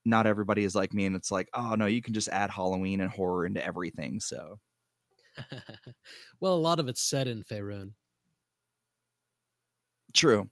not 0.04 0.26
everybody 0.26 0.64
is 0.64 0.74
like 0.74 0.92
me, 0.94 1.04
and 1.06 1.16
it's 1.16 1.30
like, 1.30 1.48
oh 1.54 1.74
no, 1.74 1.86
you 1.86 2.02
can 2.02 2.14
just 2.14 2.28
add 2.28 2.50
Halloween 2.50 3.00
and 3.00 3.10
horror 3.10 3.46
into 3.46 3.64
everything. 3.64 4.20
So 4.20 4.58
well, 6.40 6.54
a 6.54 6.56
lot 6.56 6.80
of 6.80 6.88
it's 6.88 7.02
set 7.02 7.28
in 7.28 7.42
Faerun. 7.42 7.92
true. 10.14 10.48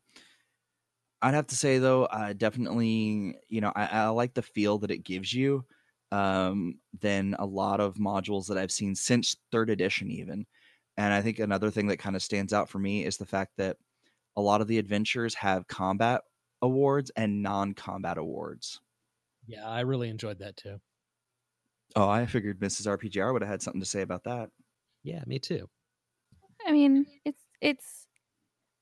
I'd 1.23 1.35
have 1.35 1.47
to 1.49 1.57
say 1.57 1.79
though, 1.79 2.05
uh, 2.07 2.33
definitely, 2.35 3.37
you 3.49 3.61
know, 3.61 3.73
I, 3.75 3.87
I 3.87 4.09
like 4.09 4.35
the 4.35 4.43
feel 4.43 4.79
that 4.79 4.91
it 4.91 5.05
gives 5.05 5.33
you. 5.33 5.65
Um, 6.12 6.79
than 7.00 7.35
a 7.41 7.45
lot 7.45 7.81
of 7.81 7.97
modules 7.97 8.47
that 8.47 8.57
I've 8.57 8.71
seen 8.71 8.95
since 8.95 9.37
third 9.50 9.71
edition, 9.71 10.09
even. 10.09 10.47
And 10.97 11.12
I 11.12 11.21
think 11.23 11.38
another 11.38 11.71
thing 11.71 11.88
that 11.88 11.99
kind 11.99 12.17
of 12.17 12.23
stands 12.23 12.53
out 12.53 12.69
for 12.69 12.79
me 12.79 13.05
is 13.05 13.17
the 13.17 13.26
fact 13.26 13.53
that 13.59 13.76
a 14.37 14.41
lot 14.41 14.61
of 14.61 14.67
the 14.67 14.79
adventures 14.79 15.35
have 15.35 15.69
combat 15.69 16.23
awards 16.62 17.11
and 17.17 17.43
non-combat 17.43 18.19
awards. 18.19 18.81
Yeah, 19.47 19.69
I 19.69 19.81
really 19.81 20.09
enjoyed 20.09 20.38
that 20.41 20.57
too. 20.57 20.81
Oh, 21.95 22.09
I 22.09 22.26
figured 22.26 22.61
Mrs. 22.61 22.87
RPG 22.87 23.21
Hour 23.23 23.33
would 23.33 23.43
have 23.43 23.50
had 23.50 23.62
something 23.62 23.81
to 23.81 23.87
say 23.87 24.03
about 24.03 24.25
that. 24.25 24.50
Yeah, 25.03 25.23
me 25.26 25.38
too. 25.38 25.69
I 26.67 26.73
mean, 26.73 27.07
it's 27.25 27.43
it's 27.61 28.09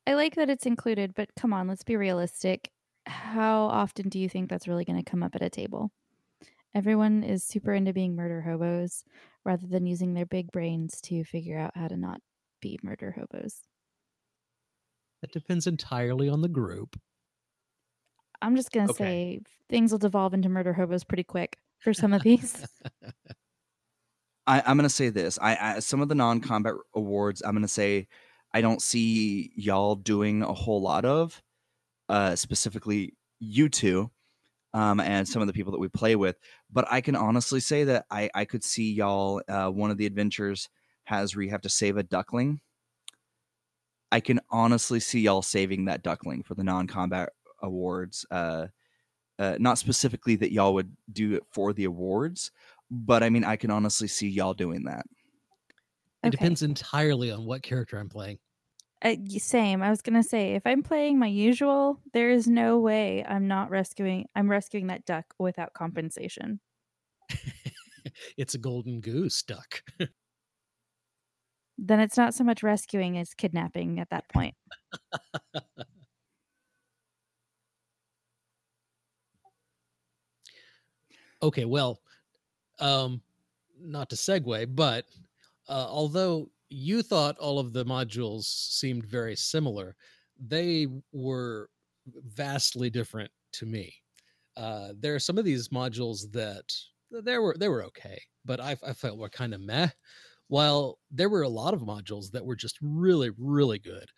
I 0.07 0.15
like 0.15 0.37
that 0.37 0.51
it's 0.51 0.67
included, 0.67 1.15
but 1.15 1.31
come 1.37 1.53
on, 1.53 1.69
let's 1.69 1.85
be 1.85 1.97
realistic. 1.97 2.71
How 3.07 3.65
often 3.65 4.09
do 4.09 4.19
you 4.19 4.29
think 4.29 4.51
that's 4.51 4.69
really 4.69 4.85
going 4.85 5.03
to 5.03 5.11
come 5.11 5.23
up 5.23 5.35
at 5.35 5.43
a 5.43 5.51
table? 5.51 5.93
Everyone 6.75 7.23
is 7.23 7.45
super 7.45 7.73
into 7.73 7.93
being 7.93 8.17
murder 8.17 8.41
hobos 8.43 9.05
rather 9.45 9.67
than 9.67 9.87
using 9.87 10.15
their 10.15 10.27
big 10.27 10.51
brains 10.53 11.01
to 11.03 11.25
figure 11.25 11.59
out 11.59 11.77
how 11.77 11.89
to 11.89 11.97
not 11.97 12.21
be 12.61 12.79
murder 12.83 13.13
hobos. 13.13 13.63
That 15.23 15.33
depends 15.33 15.67
entirely 15.67 16.29
on 16.29 16.41
the 16.43 16.49
group. 16.49 17.01
I'm 18.43 18.57
just 18.57 18.73
going 18.73 18.89
to 18.89 18.93
Okay. 18.93 18.95
say 18.95 19.41
things 19.69 19.91
will 19.91 19.99
devolve 19.99 20.35
into 20.35 20.49
murder 20.49 20.73
hobos 20.75 21.05
pretty 21.05 21.25
quick 21.25 21.59
for 21.79 21.93
some 21.95 22.13
of 22.13 22.23
these. 22.23 22.67
I, 24.47 24.63
I'm 24.67 24.77
gonna 24.77 24.89
say 24.91 25.09
this. 25.11 25.39
I, 25.41 25.57
I 25.77 25.79
some 25.81 26.01
of 26.01 26.09
the 26.09 26.15
non-combat 26.15 26.75
awards. 26.95 27.43
I'm 27.43 27.55
gonna 27.55 27.69
say 27.69 28.09
I 28.53 28.61
don't 28.61 28.83
see 28.83 29.53
y'all 29.57 29.97
doing 29.97 30.43
a 30.43 30.53
whole 30.53 30.81
lot 30.83 31.05
of, 31.05 31.43
uh, 32.09 32.37
specifically 32.37 33.15
you 33.41 33.69
two, 33.71 34.11
um, 34.75 35.01
and 35.01 35.27
some 35.29 35.43
of 35.43 35.49
the 35.49 35.55
people 35.55 35.73
that 35.73 35.79
we 35.81 35.89
play 35.89 36.17
with. 36.17 36.37
But 36.71 36.87
I 36.93 37.01
can 37.01 37.17
honestly 37.17 37.61
say 37.61 37.85
that 37.85 38.07
I 38.11 38.31
I 38.35 38.45
could 38.45 38.65
see 38.65 38.93
y'all. 38.93 39.43
Uh, 39.49 39.71
one 39.71 39.91
of 39.91 39.99
the 39.99 40.07
adventures 40.07 40.69
has 41.05 41.35
where 41.37 41.45
you 41.45 41.51
have 41.51 41.63
to 41.63 41.71
save 41.71 41.97
a 41.97 42.03
duckling. 42.03 42.61
I 44.13 44.21
can 44.21 44.41
honestly 44.51 45.01
see 45.01 45.21
y'all 45.21 45.43
saving 45.43 45.87
that 45.87 46.03
duckling 46.03 46.43
for 46.43 46.55
the 46.55 46.65
non-combat 46.65 47.31
awards. 47.61 48.25
Uh, 48.31 48.69
uh, 49.39 49.57
not 49.61 49.79
specifically 49.79 50.37
that 50.37 50.53
y'all 50.53 50.75
would 50.75 50.97
do 51.13 51.35
it 51.35 51.45
for 51.51 51.73
the 51.73 51.85
awards, 51.85 52.53
but 52.91 53.23
I 53.23 53.31
mean, 53.31 53.45
I 53.45 53.57
can 53.57 53.71
honestly 53.71 54.09
see 54.09 54.29
y'all 54.29 54.55
doing 54.55 54.85
that. 54.85 55.07
It 56.25 56.31
Okay. 56.31 56.33
depends 56.33 56.63
entirely 56.63 57.31
on 57.31 57.45
what 57.45 57.63
character 57.63 57.99
I'm 57.99 58.09
playing. 58.09 58.41
Uh, 59.05 59.17
same. 59.39 59.83
I 59.83 59.91
was 59.91 60.01
gonna 60.01 60.23
say 60.23 60.55
if 60.55 60.67
I'm 60.67 60.83
playing 60.83 61.19
my 61.19 61.27
usual, 61.27 62.01
there 62.15 62.31
is 62.31 62.49
no 62.49 62.79
way 62.79 63.23
I'm 63.29 63.47
not 63.47 63.71
rescuing. 63.71 64.27
I'm 64.35 64.51
rescuing 64.51 64.87
that 64.87 65.05
duck 65.05 65.35
without 65.39 65.75
compensation. 65.75 66.59
it's 68.39 68.55
a 68.55 68.59
golden 68.59 69.01
goose 69.01 69.43
duck. 69.43 69.83
Then 71.77 71.99
it's 71.99 72.17
not 72.17 72.35
so 72.35 72.45
much 72.45 72.63
rescuing 72.63 73.19
as 73.19 73.35
kidnapping 73.35 73.99
at 73.99 74.11
that 74.11 74.29
point. 74.29 74.55
okay, 81.43 81.65
well, 81.65 82.01
um, 82.79 83.21
not 83.81 84.09
to 84.11 84.17
segue, 84.17 84.75
but 84.75 85.05
uh, 85.69 85.87
although 85.89 86.49
you 86.75 87.03
thought 87.03 87.39
all 87.39 87.59
of 87.59 87.73
the 87.73 87.85
modules 87.85 88.45
seemed 88.45 89.07
very 89.07 89.37
similar, 89.37 89.95
they 90.39 90.89
were 91.13 91.69
vastly 92.35 92.91
different 92.91 93.31
to 93.53 93.67
me. 93.67 93.95
Uh, 94.57 94.89
there 94.99 95.15
are 95.15 95.21
some 95.21 95.39
of 95.39 95.45
these 95.45 95.69
modules 95.69 96.31
that 96.33 96.65
they 97.11 97.39
were 97.39 97.57
they 97.59 97.69
were 97.69 97.85
okay, 97.85 98.21
but 98.45 98.61
I, 98.61 98.77
I 98.87 98.93
felt 98.93 99.19
were 99.19 99.29
kind 99.29 99.55
of 99.55 99.61
meh. 99.61 99.89
While 100.49 100.99
there 101.11 101.29
were 101.29 101.43
a 101.43 101.49
lot 101.49 101.75
of 101.75 101.81
modules 101.81 102.31
that 102.33 102.45
were 102.45 102.57
just 102.57 102.79
really 102.83 103.31
really 103.39 103.79
good. 103.79 104.09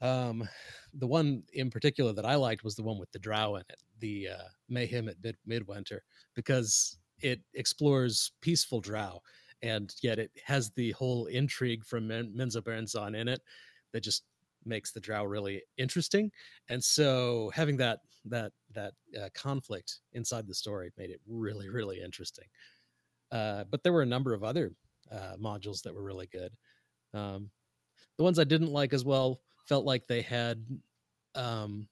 Um, 0.00 0.48
the 0.94 1.06
one 1.06 1.44
in 1.52 1.70
particular 1.70 2.12
that 2.12 2.26
I 2.26 2.34
liked 2.34 2.64
was 2.64 2.74
the 2.74 2.82
one 2.82 2.98
with 2.98 3.12
the 3.12 3.20
drow 3.20 3.54
in 3.54 3.62
it, 3.70 3.82
the 4.00 4.30
uh, 4.30 4.48
Mayhem 4.68 5.08
at 5.08 5.16
Mid- 5.22 5.36
Midwinter, 5.46 6.02
because 6.34 6.98
it 7.20 7.40
explores 7.54 8.32
peaceful 8.40 8.80
drow, 8.80 9.20
and 9.62 9.94
yet 10.02 10.18
it 10.18 10.30
has 10.44 10.70
the 10.70 10.92
whole 10.92 11.26
intrigue 11.26 11.84
from 11.84 12.06
Men- 12.08 12.34
Menzoberranzan 12.36 13.16
in 13.16 13.28
it 13.28 13.42
that 13.92 14.02
just 14.02 14.24
makes 14.64 14.92
the 14.92 15.00
drow 15.00 15.24
really 15.24 15.62
interesting. 15.76 16.30
And 16.68 16.82
so 16.82 17.50
having 17.54 17.76
that 17.78 18.00
that 18.24 18.52
that 18.72 18.94
uh, 19.20 19.28
conflict 19.34 20.00
inside 20.12 20.46
the 20.46 20.54
story 20.54 20.90
made 20.96 21.10
it 21.10 21.20
really 21.26 21.68
really 21.68 22.00
interesting. 22.00 22.46
Uh, 23.30 23.64
but 23.70 23.82
there 23.82 23.92
were 23.92 24.02
a 24.02 24.06
number 24.06 24.34
of 24.34 24.44
other 24.44 24.72
uh, 25.10 25.36
modules 25.40 25.82
that 25.82 25.94
were 25.94 26.02
really 26.02 26.26
good. 26.28 26.52
Um, 27.14 27.50
the 28.18 28.24
ones 28.24 28.38
I 28.38 28.44
didn't 28.44 28.72
like 28.72 28.92
as 28.92 29.04
well 29.04 29.40
felt 29.66 29.84
like 29.84 30.06
they 30.06 30.22
had 30.22 30.64
um 31.34 31.88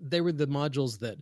they 0.00 0.20
were 0.20 0.32
the 0.32 0.46
modules 0.46 0.98
that 1.00 1.18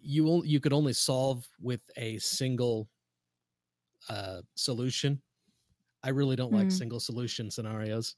you 0.00 0.42
you 0.44 0.60
could 0.60 0.72
only 0.72 0.92
solve 0.92 1.48
with 1.60 1.80
a 1.96 2.18
single 2.18 2.88
uh 4.08 4.42
solution. 4.56 5.22
I 6.04 6.10
really 6.10 6.36
don't 6.36 6.52
like 6.52 6.70
Mm. 6.70 6.72
single 6.72 7.00
solution 7.00 7.50
scenarios. 7.50 8.16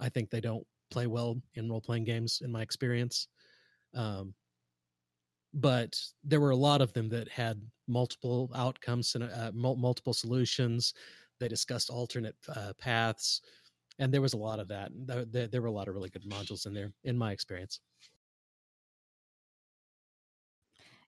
I 0.00 0.08
think 0.10 0.30
they 0.30 0.40
don't 0.42 0.66
play 0.90 1.06
well 1.06 1.42
in 1.54 1.70
role 1.70 1.80
playing 1.82 2.04
games 2.04 2.40
in 2.42 2.52
my 2.52 2.62
experience. 2.62 3.28
Um 3.94 4.34
but 5.54 5.98
there 6.22 6.40
were 6.40 6.50
a 6.50 6.56
lot 6.56 6.80
of 6.82 6.92
them 6.92 7.08
that 7.08 7.28
had 7.28 7.62
multiple 7.86 8.50
outcomes 8.54 9.14
and 9.14 9.24
uh, 9.24 9.50
mul- 9.54 9.76
multiple 9.76 10.12
solutions. 10.12 10.92
They 11.38 11.48
discussed 11.48 11.90
alternate 11.90 12.36
uh, 12.48 12.72
paths 12.78 13.40
and 13.98 14.12
there 14.12 14.22
was 14.22 14.34
a 14.34 14.38
lot 14.38 14.60
of 14.60 14.68
that. 14.68 14.92
There, 14.94 15.48
there 15.48 15.62
were 15.62 15.68
a 15.68 15.72
lot 15.72 15.88
of 15.88 15.94
really 15.94 16.10
good 16.10 16.24
modules 16.24 16.66
in 16.66 16.74
there 16.74 16.92
in 17.04 17.18
my 17.18 17.32
experience. 17.32 17.80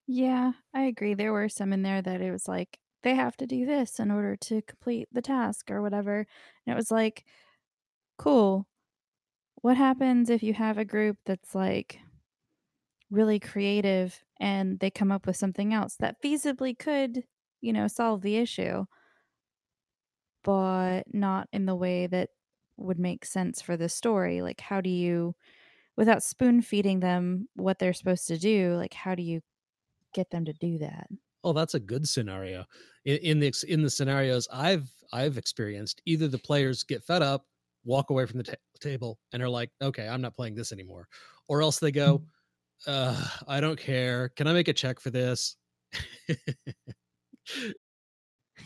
Yeah, 0.07 0.53
I 0.73 0.83
agree. 0.83 1.13
There 1.13 1.33
were 1.33 1.49
some 1.49 1.71
in 1.73 1.83
there 1.83 2.01
that 2.01 2.21
it 2.21 2.31
was 2.31 2.47
like 2.47 2.79
they 3.03 3.15
have 3.15 3.37
to 3.37 3.47
do 3.47 3.65
this 3.65 3.99
in 3.99 4.11
order 4.11 4.35
to 4.35 4.61
complete 4.63 5.07
the 5.11 5.21
task 5.21 5.71
or 5.71 5.81
whatever. 5.81 6.25
And 6.65 6.73
it 6.73 6.75
was 6.75 6.91
like, 6.91 7.25
cool. 8.17 8.67
What 9.61 9.77
happens 9.77 10.29
if 10.29 10.43
you 10.43 10.53
have 10.53 10.77
a 10.77 10.85
group 10.85 11.17
that's 11.25 11.53
like 11.55 11.99
really 13.11 13.39
creative 13.39 14.23
and 14.39 14.79
they 14.79 14.91
come 14.91 15.11
up 15.11 15.25
with 15.27 15.35
something 15.35 15.73
else 15.73 15.95
that 15.97 16.21
feasibly 16.23 16.77
could, 16.77 17.23
you 17.61 17.73
know, 17.73 17.87
solve 17.87 18.21
the 18.21 18.37
issue, 18.37 18.85
but 20.43 21.03
not 21.13 21.47
in 21.51 21.65
the 21.65 21.75
way 21.75 22.07
that 22.07 22.29
would 22.77 22.99
make 22.99 23.25
sense 23.25 23.61
for 23.61 23.75
the 23.77 23.89
story? 23.89 24.41
Like, 24.41 24.61
how 24.61 24.81
do 24.81 24.89
you, 24.89 25.35
without 25.97 26.23
spoon 26.23 26.61
feeding 26.61 26.99
them 27.01 27.49
what 27.55 27.79
they're 27.79 27.93
supposed 27.93 28.27
to 28.29 28.37
do, 28.37 28.75
like, 28.75 28.93
how 28.93 29.15
do 29.15 29.23
you 29.23 29.41
get 30.13 30.31
them 30.31 30.45
to 30.45 30.53
do 30.53 30.79
that? 30.79 31.07
Oh 31.43 31.53
that's 31.53 31.73
a 31.73 31.79
good 31.79 32.07
scenario 32.07 32.65
in, 33.05 33.17
in 33.17 33.39
the 33.39 33.53
in 33.67 33.81
the 33.81 33.89
scenarios 33.89 34.47
i've 34.51 34.89
i've 35.13 35.37
experienced 35.37 36.01
either 36.05 36.27
the 36.27 36.37
players 36.37 36.83
get 36.83 37.03
fed 37.03 37.21
up 37.21 37.45
walk 37.85 38.09
away 38.09 38.25
from 38.25 38.37
the 38.37 38.43
ta- 38.43 38.55
table 38.79 39.19
and 39.33 39.41
are 39.41 39.49
like 39.49 39.71
okay 39.81 40.07
i'm 40.07 40.21
not 40.21 40.35
playing 40.35 40.55
this 40.55 40.71
anymore 40.71 41.07
or 41.47 41.61
else 41.61 41.79
they 41.79 41.91
go 41.91 42.21
uh 42.87 43.27
i 43.47 43.59
don't 43.61 43.79
care 43.79 44.29
can 44.29 44.47
i 44.47 44.53
make 44.53 44.67
a 44.67 44.73
check 44.73 44.99
for 44.99 45.09
this 45.11 45.57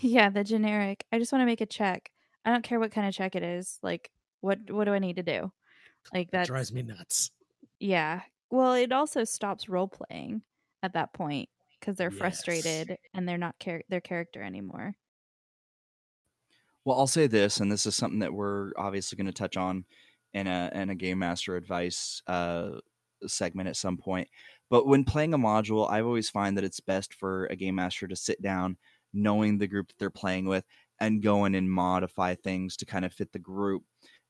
Yeah, 0.02 0.30
the 0.30 0.44
generic. 0.44 1.06
I 1.12 1.20
just 1.20 1.32
want 1.32 1.42
to 1.42 1.46
make 1.46 1.62
a 1.62 1.66
check. 1.66 2.12
I 2.46 2.52
don't 2.52 2.64
care 2.64 2.80
what 2.80 2.92
kind 2.92 3.08
of 3.08 3.14
check 3.14 3.36
it 3.36 3.44
is. 3.44 3.80
Like, 3.82 4.12
what 4.42 4.70
what 4.70 4.86
do 4.86 4.94
I 4.94 5.00
need 5.00 5.16
to 5.18 5.24
do? 5.24 5.52
Like 6.14 6.32
that 6.32 6.46
that 6.48 6.48
drives 6.48 6.74
me 6.74 6.84
nuts 6.84 7.32
Yeah. 7.80 8.24
Well, 8.50 8.74
it 8.74 8.92
also 8.92 9.24
stops 9.24 9.68
role 9.70 9.88
playing 9.88 10.44
at 10.82 10.94
that 10.94 11.14
point 11.14 11.50
because 11.84 11.98
they're 11.98 12.10
Yes. 12.10 12.86
frustrated 12.90 12.98
and 13.14 13.28
they're 13.28 13.38
not 13.38 13.60
char- 13.60 13.84
their 13.90 14.02
character 14.02 14.42
anymore. 14.42 14.96
Well, 16.86 17.00
I'll 17.00 17.08
say 17.08 17.28
this, 17.28 17.60
and 17.60 17.72
this 17.72 17.86
is 17.86 17.96
something 17.96 18.20
that 18.20 18.34
we're 18.34 18.72
obviously 18.78 19.16
going 19.16 19.28
to 19.28 19.32
touch 19.32 19.56
on 19.58 19.86
in 20.34 20.48
a 20.48 20.70
in 20.74 20.90
a 20.90 20.96
game 20.96 21.20
master 21.20 21.56
advice 21.56 22.22
uh, 22.28 22.80
segment 23.26 23.70
at 23.70 23.78
some 23.78 23.98
point. 23.98 24.28
But 24.70 24.88
when 24.88 25.06
playing 25.06 25.34
a 25.34 25.38
module, 25.38 25.90
I've 25.90 26.06
always 26.06 26.30
find 26.30 26.58
that 26.58 26.64
it's 26.64 26.80
best 26.80 27.14
for 27.14 27.46
a 27.48 27.56
game 27.56 27.76
master 27.76 28.08
to 28.08 28.16
sit 28.16 28.42
down, 28.42 28.78
knowing 29.14 29.58
the 29.58 29.68
group 29.68 29.90
that 29.90 29.98
they're 30.00 30.10
playing 30.10 30.46
with, 30.46 30.66
and 31.00 31.22
go 31.24 31.46
in 31.46 31.56
and 31.56 31.72
modify 31.72 32.36
things 32.36 32.76
to 32.78 32.86
kind 32.86 33.06
of 33.06 33.14
fit 33.14 33.32
the 33.32 33.40
group. 33.40 33.84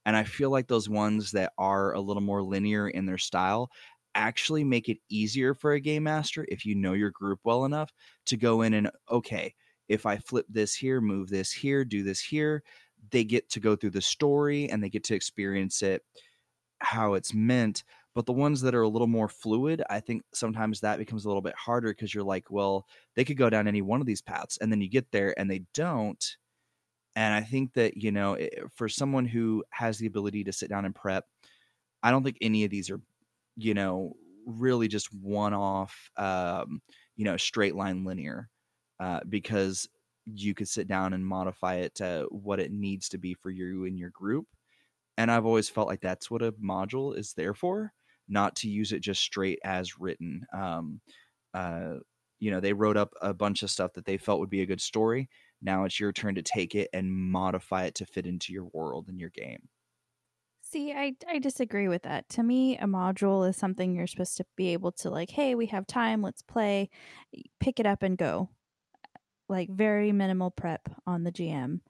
And 0.05 0.15
I 0.17 0.25
feel 0.25 0.49
like 0.49 0.67
those 0.67 0.89
ones 0.89 1.31
that 1.31 1.53
are 1.57 1.93
a 1.93 2.01
little 2.01 2.21
more 2.21 2.43
linear 2.43 2.89
in 2.89 3.05
their 3.05 3.17
style 3.17 3.71
actually 4.15 4.63
make 4.63 4.89
it 4.89 4.97
easier 5.09 5.53
for 5.53 5.73
a 5.73 5.79
game 5.79 6.03
master 6.03 6.45
if 6.49 6.65
you 6.65 6.75
know 6.75 6.93
your 6.93 7.11
group 7.11 7.39
well 7.43 7.65
enough 7.65 7.91
to 8.27 8.37
go 8.37 8.61
in 8.61 8.73
and 8.73 8.89
okay, 9.09 9.53
if 9.89 10.05
I 10.05 10.17
flip 10.17 10.45
this 10.49 10.75
here, 10.75 11.01
move 11.01 11.29
this 11.29 11.51
here, 11.51 11.83
do 11.85 12.03
this 12.03 12.21
here, 12.21 12.63
they 13.11 13.23
get 13.23 13.49
to 13.51 13.59
go 13.59 13.75
through 13.75 13.91
the 13.91 14.01
story 14.01 14.69
and 14.69 14.83
they 14.83 14.89
get 14.89 15.03
to 15.05 15.15
experience 15.15 15.81
it 15.81 16.03
how 16.79 17.13
it's 17.13 17.33
meant. 17.33 17.83
But 18.15 18.25
the 18.27 18.33
ones 18.33 18.61
that 18.61 18.75
are 18.75 18.83
a 18.83 18.89
little 18.89 19.07
more 19.07 19.29
fluid, 19.29 19.83
I 19.89 19.99
think 19.99 20.23
sometimes 20.33 20.81
that 20.81 20.99
becomes 20.99 21.25
a 21.25 21.27
little 21.29 21.41
bit 21.41 21.55
harder 21.55 21.89
because 21.89 22.13
you're 22.13 22.23
like, 22.23 22.51
well, 22.51 22.85
they 23.15 23.25
could 23.25 23.37
go 23.37 23.49
down 23.49 23.67
any 23.67 23.81
one 23.81 24.01
of 24.01 24.07
these 24.07 24.21
paths. 24.21 24.57
And 24.61 24.71
then 24.71 24.81
you 24.81 24.89
get 24.89 25.11
there 25.11 25.37
and 25.39 25.49
they 25.49 25.63
don't. 25.73 26.23
and 27.15 27.33
I 27.33 27.41
think 27.41 27.73
that 27.73 27.97
you 27.97 28.11
know, 28.11 28.35
eh, 28.35 28.49
for 28.75 28.89
someone 28.89 29.25
who 29.25 29.63
has 29.71 29.97
the 29.97 30.07
ability 30.07 30.43
to 30.45 30.53
sit 30.53 30.69
down 30.69 30.85
and 30.85 30.95
prep, 30.95 31.25
I 32.03 32.11
don't 32.11 32.23
think 32.23 32.37
any 32.41 32.63
of 32.65 32.71
these 32.71 32.89
are, 32.91 33.01
you 33.55 33.73
know, 33.73 34.13
really 34.45 34.87
just 34.87 35.13
one 35.13 35.53
off, 35.53 36.09
um, 36.17 36.81
you 37.15 37.25
know, 37.25 37.37
straight 37.37 37.75
line 37.75 38.03
linear, 38.03 38.49
uh, 38.99 39.21
because 39.29 39.87
you 40.25 40.53
could 40.53 40.67
sit 40.67 40.87
down 40.87 41.13
and 41.13 41.25
modify 41.25 41.75
it 41.75 41.95
to 41.95 42.27
what 42.31 42.59
it 42.59 42.71
needs 42.71 43.09
to 43.09 43.17
be 43.17 43.33
for 43.33 43.49
you 43.51 43.85
and 43.85 43.97
your 43.99 44.09
group. 44.11 44.47
And 45.17 45.29
I've 45.29 45.45
always 45.45 45.69
felt 45.69 45.87
like 45.87 46.01
that's 46.01 46.31
what 46.31 46.41
a 46.41 46.53
module 46.53 47.17
is 47.17 47.33
there 47.33 47.53
for, 47.53 47.93
not 48.27 48.55
to 48.57 48.69
use 48.69 48.91
it 48.91 49.01
just 49.01 49.21
straight 49.21 49.59
as 49.63 49.99
written. 49.99 50.45
Um, 50.53 51.01
uh, 51.53 51.95
you 52.39 52.51
know, 52.51 52.59
they 52.59 52.73
wrote 52.73 52.97
up 52.97 53.13
a 53.21 53.33
bunch 53.33 53.63
of 53.63 53.69
stuff 53.71 53.93
that 53.93 54.05
they 54.05 54.17
felt 54.17 54.39
would 54.39 54.49
be 54.49 54.61
a 54.61 54.65
good 54.65 54.81
story. 54.81 55.29
Now 55.61 55.85
it's 55.85 55.99
your 55.99 56.11
turn 56.11 56.35
to 56.35 56.41
take 56.41 56.75
it 56.75 56.89
and 56.93 57.13
modify 57.13 57.85
it 57.85 57.95
to 57.95 58.05
fit 58.05 58.25
into 58.25 58.51
your 58.51 58.65
world 58.73 59.07
and 59.07 59.19
your 59.19 59.29
game. 59.29 59.69
See, 60.73 60.91
I 60.91 61.15
I 61.29 61.37
disagree 61.37 61.87
with 61.87 62.01
that. 62.01 62.27
To 62.29 62.41
me, 62.41 62.79
a 62.79 62.85
module 62.85 63.47
is 63.47 63.55
something 63.55 63.93
you're 63.93 64.07
supposed 64.07 64.37
to 64.37 64.45
be 64.55 64.73
able 64.73 64.91
to 64.93 65.11
like, 65.11 65.29
hey, 65.29 65.53
we 65.53 65.67
have 65.67 65.85
time, 65.85 66.23
let's 66.23 66.41
play, 66.41 66.89
pick 67.59 67.79
it 67.79 67.85
up 67.85 68.01
and 68.01 68.17
go. 68.17 68.49
Like 69.47 69.69
very 69.69 70.11
minimal 70.11 70.49
prep 70.49 70.89
on 71.05 71.25
the 71.25 71.31
GM. 71.31 71.81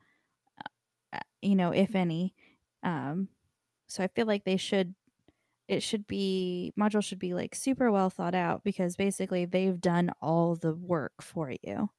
Uh, 1.13 1.19
you 1.41 1.55
know, 1.55 1.71
if 1.71 1.95
any. 1.95 2.35
Um 2.83 3.29
so 3.87 4.03
I 4.03 4.07
feel 4.07 4.27
like 4.27 4.43
they 4.43 4.57
should 4.57 4.95
it 5.69 5.81
should 5.81 6.05
be 6.05 6.73
module 6.77 7.01
should 7.01 7.19
be 7.19 7.33
like 7.33 7.55
super 7.55 7.89
well 7.89 8.09
thought 8.09 8.35
out 8.35 8.65
because 8.65 8.97
basically 8.97 9.45
they've 9.45 9.79
done 9.79 10.11
all 10.21 10.57
the 10.57 10.75
work 10.75 11.21
for 11.21 11.53
you. 11.61 11.89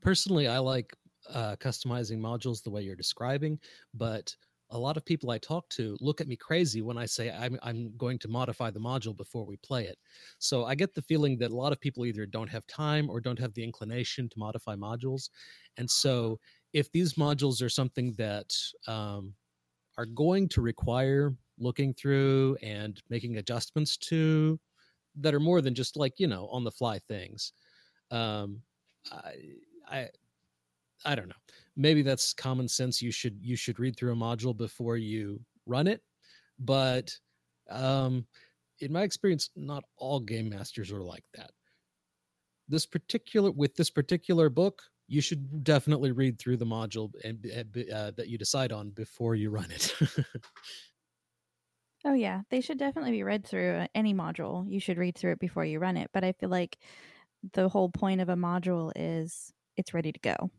Personally, 0.00 0.48
I 0.48 0.60
like 0.60 0.96
uh, 1.28 1.56
customizing 1.56 2.20
modules 2.20 2.62
the 2.62 2.70
way 2.70 2.80
you're 2.80 2.96
describing, 2.96 3.58
but 3.92 4.34
a 4.72 4.78
lot 4.78 4.96
of 4.96 5.04
people 5.04 5.30
I 5.30 5.38
talk 5.38 5.68
to 5.70 5.96
look 6.00 6.20
at 6.20 6.26
me 6.26 6.34
crazy 6.34 6.80
when 6.80 6.96
I 6.96 7.04
say 7.04 7.30
I'm, 7.30 7.58
I'm 7.62 7.92
going 7.96 8.18
to 8.20 8.28
modify 8.28 8.70
the 8.70 8.80
module 8.80 9.16
before 9.16 9.44
we 9.44 9.56
play 9.58 9.84
it. 9.84 9.98
So 10.38 10.64
I 10.64 10.74
get 10.74 10.94
the 10.94 11.02
feeling 11.02 11.38
that 11.38 11.50
a 11.50 11.56
lot 11.56 11.72
of 11.72 11.80
people 11.80 12.06
either 12.06 12.26
don't 12.26 12.48
have 12.48 12.66
time 12.66 13.10
or 13.10 13.20
don't 13.20 13.38
have 13.38 13.52
the 13.54 13.62
inclination 13.62 14.28
to 14.30 14.38
modify 14.38 14.74
modules. 14.74 15.28
And 15.76 15.88
so 15.88 16.38
if 16.72 16.90
these 16.90 17.14
modules 17.14 17.62
are 17.62 17.68
something 17.68 18.14
that 18.16 18.50
um, 18.86 19.34
are 19.98 20.06
going 20.06 20.48
to 20.48 20.62
require 20.62 21.34
looking 21.58 21.92
through 21.92 22.56
and 22.62 23.00
making 23.10 23.36
adjustments 23.36 23.98
to 23.98 24.58
that 25.20 25.34
are 25.34 25.40
more 25.40 25.60
than 25.60 25.74
just 25.74 25.96
like, 25.98 26.14
you 26.18 26.26
know, 26.26 26.48
on 26.50 26.64
the 26.64 26.70
fly 26.70 26.98
things, 26.98 27.52
um, 28.10 28.62
I, 29.12 29.34
I, 29.86 30.08
I 31.04 31.14
don't 31.14 31.28
know. 31.28 31.34
Maybe 31.76 32.02
that's 32.02 32.34
common 32.34 32.68
sense. 32.68 33.00
You 33.00 33.12
should 33.12 33.38
you 33.42 33.56
should 33.56 33.78
read 33.78 33.96
through 33.96 34.12
a 34.12 34.16
module 34.16 34.56
before 34.56 34.96
you 34.96 35.44
run 35.66 35.86
it, 35.86 36.02
but 36.58 37.16
um, 37.70 38.26
in 38.80 38.92
my 38.92 39.02
experience, 39.02 39.50
not 39.56 39.84
all 39.96 40.20
game 40.20 40.50
masters 40.50 40.92
are 40.92 41.02
like 41.02 41.24
that. 41.34 41.52
This 42.68 42.86
particular 42.86 43.50
with 43.50 43.74
this 43.76 43.90
particular 43.90 44.48
book, 44.48 44.82
you 45.08 45.20
should 45.20 45.64
definitely 45.64 46.12
read 46.12 46.38
through 46.38 46.58
the 46.58 46.66
module 46.66 47.10
and 47.24 47.44
uh, 47.92 48.12
that 48.12 48.28
you 48.28 48.38
decide 48.38 48.72
on 48.72 48.90
before 48.90 49.34
you 49.34 49.50
run 49.50 49.70
it. 49.70 49.94
oh 52.04 52.14
yeah, 52.14 52.42
they 52.50 52.60
should 52.60 52.78
definitely 52.78 53.12
be 53.12 53.22
read 53.22 53.46
through 53.46 53.72
uh, 53.72 53.86
any 53.94 54.14
module. 54.14 54.70
You 54.70 54.80
should 54.80 54.98
read 54.98 55.16
through 55.16 55.32
it 55.32 55.38
before 55.38 55.64
you 55.64 55.78
run 55.78 55.96
it. 55.96 56.10
But 56.12 56.24
I 56.24 56.32
feel 56.32 56.48
like 56.48 56.78
the 57.52 57.68
whole 57.68 57.90
point 57.90 58.20
of 58.20 58.28
a 58.28 58.36
module 58.36 58.92
is 58.96 59.52
it's 59.76 59.94
ready 59.94 60.12
to 60.12 60.20
go. 60.20 60.50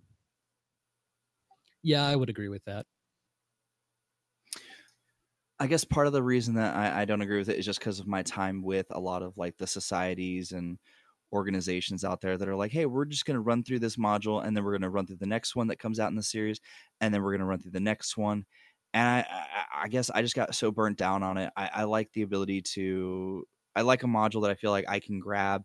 Yeah, 1.83 2.05
I 2.05 2.15
would 2.15 2.29
agree 2.29 2.49
with 2.49 2.63
that. 2.65 2.85
I 5.59 5.67
guess 5.67 5.83
part 5.85 6.07
of 6.07 6.13
the 6.13 6.23
reason 6.23 6.55
that 6.55 6.75
I, 6.75 7.01
I 7.01 7.05
don't 7.05 7.21
agree 7.21 7.37
with 7.37 7.49
it 7.49 7.57
is 7.57 7.65
just 7.65 7.79
because 7.79 7.99
of 7.99 8.07
my 8.07 8.23
time 8.23 8.63
with 8.63 8.87
a 8.91 8.99
lot 8.99 9.21
of 9.21 9.37
like 9.37 9.57
the 9.57 9.67
societies 9.67 10.51
and 10.51 10.77
organizations 11.31 12.03
out 12.03 12.21
there 12.21 12.37
that 12.37 12.47
are 12.47 12.55
like, 12.55 12.71
hey, 12.71 12.85
we're 12.85 13.05
just 13.05 13.25
going 13.25 13.35
to 13.35 13.41
run 13.41 13.63
through 13.63 13.79
this 13.79 13.97
module 13.97 14.43
and 14.43 14.55
then 14.55 14.63
we're 14.63 14.71
going 14.71 14.81
to 14.81 14.89
run 14.89 15.05
through 15.05 15.17
the 15.17 15.25
next 15.25 15.55
one 15.55 15.67
that 15.67 15.79
comes 15.79 15.99
out 15.99 16.09
in 16.09 16.15
the 16.15 16.23
series 16.23 16.59
and 17.01 17.13
then 17.13 17.21
we're 17.21 17.31
going 17.31 17.39
to 17.39 17.45
run 17.45 17.59
through 17.59 17.71
the 17.71 17.79
next 17.79 18.17
one. 18.17 18.45
And 18.93 19.07
I, 19.07 19.19
I, 19.29 19.83
I, 19.83 19.87
guess 19.87 20.09
I 20.09 20.21
just 20.21 20.35
got 20.35 20.53
so 20.53 20.71
burnt 20.71 20.97
down 20.97 21.23
on 21.23 21.37
it. 21.37 21.51
I, 21.55 21.69
I 21.73 21.83
like 21.85 22.11
the 22.13 22.21
ability 22.23 22.61
to, 22.73 23.45
I 23.75 23.81
like 23.81 24.03
a 24.03 24.07
module 24.07 24.43
that 24.43 24.51
I 24.51 24.55
feel 24.55 24.71
like 24.71 24.85
I 24.87 24.99
can 24.99 25.19
grab 25.19 25.63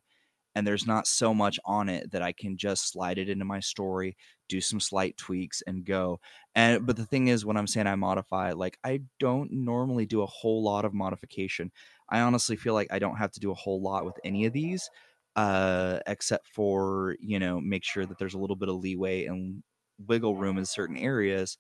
and 0.55 0.67
there's 0.67 0.87
not 0.87 1.07
so 1.07 1.35
much 1.35 1.59
on 1.65 1.89
it 1.89 2.11
that 2.13 2.23
I 2.23 2.33
can 2.33 2.57
just 2.57 2.91
slide 2.91 3.19
it 3.19 3.29
into 3.29 3.45
my 3.45 3.61
story, 3.61 4.17
do 4.49 4.61
some 4.61 4.81
slight 4.81 5.17
tweaks 5.17 5.63
and 5.67 5.85
go. 5.85 6.21
And 6.55 6.87
but 6.87 6.97
the 6.97 7.07
thing 7.07 7.29
is 7.29 7.45
when 7.45 7.57
I'm 7.57 7.67
saying 7.67 7.87
I 7.87 7.95
modify, 7.97 8.53
like 8.53 8.79
I 8.85 9.03
don't 9.19 9.53
normally 9.53 10.07
do 10.07 10.23
a 10.23 10.27
whole 10.27 10.63
lot 10.63 10.85
of 10.85 10.95
modification. 10.95 11.73
I 12.09 12.21
honestly 12.21 12.57
feel 12.57 12.75
like 12.75 12.89
I 12.93 12.99
don't 12.99 13.17
have 13.17 13.33
to 13.33 13.41
do 13.41 13.51
a 13.51 13.55
whole 13.55 13.83
lot 13.83 14.05
with 14.05 14.19
any 14.25 14.47
of 14.47 14.53
these 14.53 14.89
uh 15.37 16.01
except 16.07 16.49
for, 16.49 17.17
you 17.21 17.39
know, 17.39 17.61
make 17.61 17.85
sure 17.85 18.07
that 18.07 18.19
there's 18.19 18.35
a 18.35 18.39
little 18.39 18.57
bit 18.57 18.69
of 18.69 18.77
leeway 18.77 19.27
and 19.27 19.63
wiggle 19.99 20.37
room 20.37 20.59
in 20.59 20.65
certain 20.65 20.97
areas, 20.97 21.59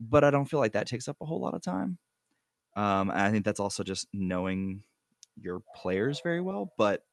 but 0.00 0.24
I 0.24 0.30
don't 0.30 0.46
feel 0.46 0.60
like 0.60 0.72
that 0.72 0.86
takes 0.88 1.08
up 1.08 1.18
a 1.20 1.26
whole 1.26 1.40
lot 1.40 1.54
of 1.54 1.62
time. 1.62 1.98
Um 2.76 3.10
I 3.10 3.30
think 3.30 3.44
that's 3.44 3.60
also 3.60 3.82
just 3.84 4.08
knowing 4.12 4.84
your 5.36 5.62
players 5.76 6.20
very 6.22 6.40
well, 6.42 6.72
but 6.78 7.04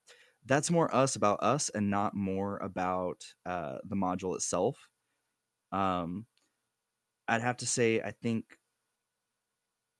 that's 0.45 0.71
more 0.71 0.93
us 0.95 1.15
about 1.15 1.43
us 1.43 1.69
and 1.69 1.89
not 1.91 2.15
more 2.15 2.57
about 2.59 3.25
uh, 3.45 3.79
the 3.85 3.95
module 3.95 4.35
itself. 4.35 4.89
Um, 5.71 6.25
I'd 7.27 7.41
have 7.41 7.57
to 7.57 7.67
say 7.67 8.01
I 8.01 8.11
think 8.11 8.45